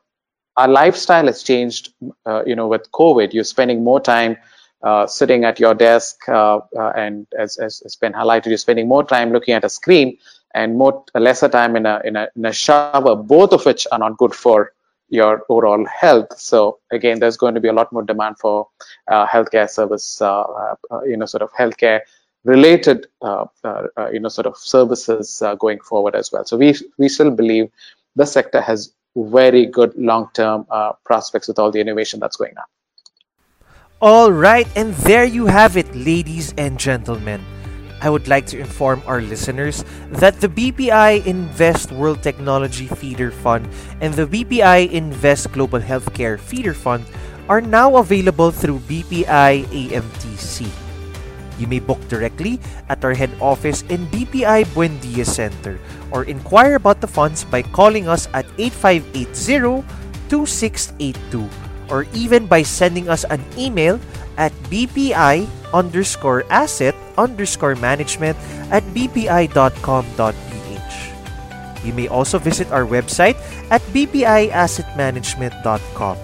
Our 0.57 0.67
lifestyle 0.67 1.25
has 1.25 1.43
changed. 1.43 1.93
Uh, 2.25 2.43
you 2.45 2.55
know, 2.55 2.67
with 2.67 2.91
COVID, 2.91 3.33
you're 3.33 3.43
spending 3.43 3.83
more 3.83 3.99
time 3.99 4.37
uh, 4.83 5.07
sitting 5.07 5.43
at 5.45 5.59
your 5.59 5.73
desk, 5.73 6.27
uh, 6.29 6.59
and 6.95 7.27
as, 7.37 7.57
as, 7.57 7.81
as 7.85 7.95
Ben 7.95 8.13
highlighted, 8.13 8.47
you're 8.47 8.57
spending 8.57 8.87
more 8.87 9.03
time 9.03 9.31
looking 9.31 9.53
at 9.53 9.63
a 9.63 9.69
screen 9.69 10.17
and 10.53 10.77
more 10.77 11.03
lesser 11.13 11.49
time 11.49 11.75
in 11.75 11.85
a 11.85 12.01
in 12.05 12.15
a 12.15 12.29
in 12.35 12.45
a 12.45 12.53
shower. 12.53 13.15
Both 13.15 13.51
of 13.51 13.65
which 13.65 13.85
are 13.91 13.99
not 13.99 14.17
good 14.17 14.33
for 14.33 14.71
your 15.09 15.43
overall 15.49 15.85
health. 15.85 16.37
So 16.39 16.79
again, 16.91 17.19
there's 17.19 17.37
going 17.37 17.55
to 17.55 17.61
be 17.61 17.67
a 17.67 17.73
lot 17.73 17.91
more 17.91 18.03
demand 18.03 18.39
for 18.39 18.67
uh, 19.11 19.27
healthcare 19.27 19.69
service, 19.69 20.21
uh, 20.21 20.41
uh, 20.89 21.03
you 21.03 21.17
know, 21.17 21.25
sort 21.25 21.43
of 21.43 21.51
healthcare 21.53 22.01
related, 22.43 23.07
uh, 23.21 23.45
uh, 23.63 23.87
uh, 23.97 24.09
you 24.11 24.19
know, 24.19 24.29
sort 24.29 24.47
of 24.47 24.57
services 24.57 25.43
going 25.59 25.79
forward 25.79 26.15
as 26.15 26.31
well. 26.31 26.45
So 26.45 26.57
we 26.57 26.75
we 26.97 27.09
still 27.09 27.31
believe 27.31 27.69
the 28.15 28.25
sector 28.25 28.61
has 28.61 28.93
very 29.15 29.65
good 29.65 29.93
long-term 29.95 30.65
uh, 30.69 30.93
prospects 31.03 31.47
with 31.47 31.59
all 31.59 31.71
the 31.71 31.79
innovation 31.79 32.19
that's 32.19 32.35
going 32.35 32.55
on. 32.57 32.65
All 34.01 34.31
right, 34.31 34.67
and 34.75 34.93
there 35.07 35.23
you 35.23 35.47
have 35.47 35.77
it, 35.77 35.87
ladies 35.95 36.53
and 36.57 36.77
gentlemen. 36.77 37.43
I 38.01 38.09
would 38.09 38.27
like 38.27 38.45
to 38.47 38.59
inform 38.59 39.01
our 39.07 39.21
listeners 39.21 39.85
that 40.11 40.39
the 40.41 40.49
BPI 40.49 41.25
Invest 41.25 41.91
World 41.91 42.21
Technology 42.21 42.87
Feeder 42.87 43.31
Fund 43.31 43.67
and 44.01 44.13
the 44.13 44.27
BPI 44.27 44.91
Invest 44.91 45.51
Global 45.53 45.79
Healthcare 45.79 46.37
Feeder 46.37 46.73
Fund 46.75 47.05
are 47.47 47.61
now 47.61 47.95
available 47.97 48.51
through 48.51 48.79
BPI 48.85 49.63
AMTC. 49.71 50.67
You 51.57 51.67
may 51.67 51.79
book 51.79 52.03
directly 52.09 52.59
at 52.89 53.03
our 53.05 53.13
head 53.13 53.31
office 53.39 53.81
in 53.87 54.05
BPI 54.11 54.67
Buendia 54.75 55.25
Center 55.25 55.79
or 56.15 56.23
inquire 56.23 56.79
about 56.79 57.03
the 57.03 57.11
funds 57.11 57.43
by 57.43 57.59
calling 57.61 58.07
us 58.07 58.31
at 58.31 58.47
8580 58.57 59.83
2682 60.31 61.43
or 61.91 62.07
even 62.15 62.47
by 62.47 62.63
sending 62.63 63.11
us 63.11 63.27
an 63.29 63.43
email 63.59 63.99
at 64.39 64.55
bpi 64.71 65.43
underscore 65.75 66.47
asset 66.49 66.95
underscore 67.19 67.75
management 67.75 68.39
at 68.71 68.81
bpi.com.ph. 68.95 69.51
You 71.83 71.91
may 71.93 72.07
also 72.07 72.39
visit 72.39 72.71
our 72.71 72.87
website 72.87 73.35
at 73.69 73.81
bpiassetmanagement.com. 73.93 76.17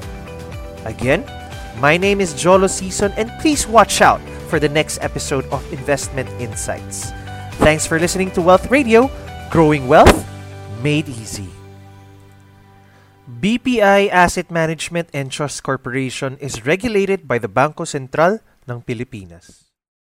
Again, 0.85 1.23
my 1.77 1.97
name 1.97 2.21
is 2.21 2.33
Jolo 2.33 2.67
Season 2.67 3.11
and 3.17 3.29
please 3.43 3.67
watch 3.67 4.01
out 4.01 4.21
for 4.49 4.59
the 4.59 4.69
next 4.69 4.97
episode 5.03 5.45
of 5.53 5.61
Investment 5.71 6.27
Insights. 6.41 7.11
Thanks 7.61 7.85
for 7.85 7.99
listening 7.99 8.31
to 8.31 8.41
Wealth 8.41 8.71
Radio, 8.71 9.07
growing 9.51 9.83
wealth 9.91 10.23
made 10.79 11.11
easy. 11.11 11.51
BPI 13.27 14.07
Asset 14.07 14.47
Management 14.47 15.11
and 15.11 15.27
Trust 15.27 15.59
Corporation 15.59 16.39
is 16.39 16.63
regulated 16.63 17.27
by 17.27 17.35
the 17.35 17.51
Bangko 17.51 17.83
Sentral 17.83 18.39
ng 18.63 18.79
Pilipinas. 18.79 19.70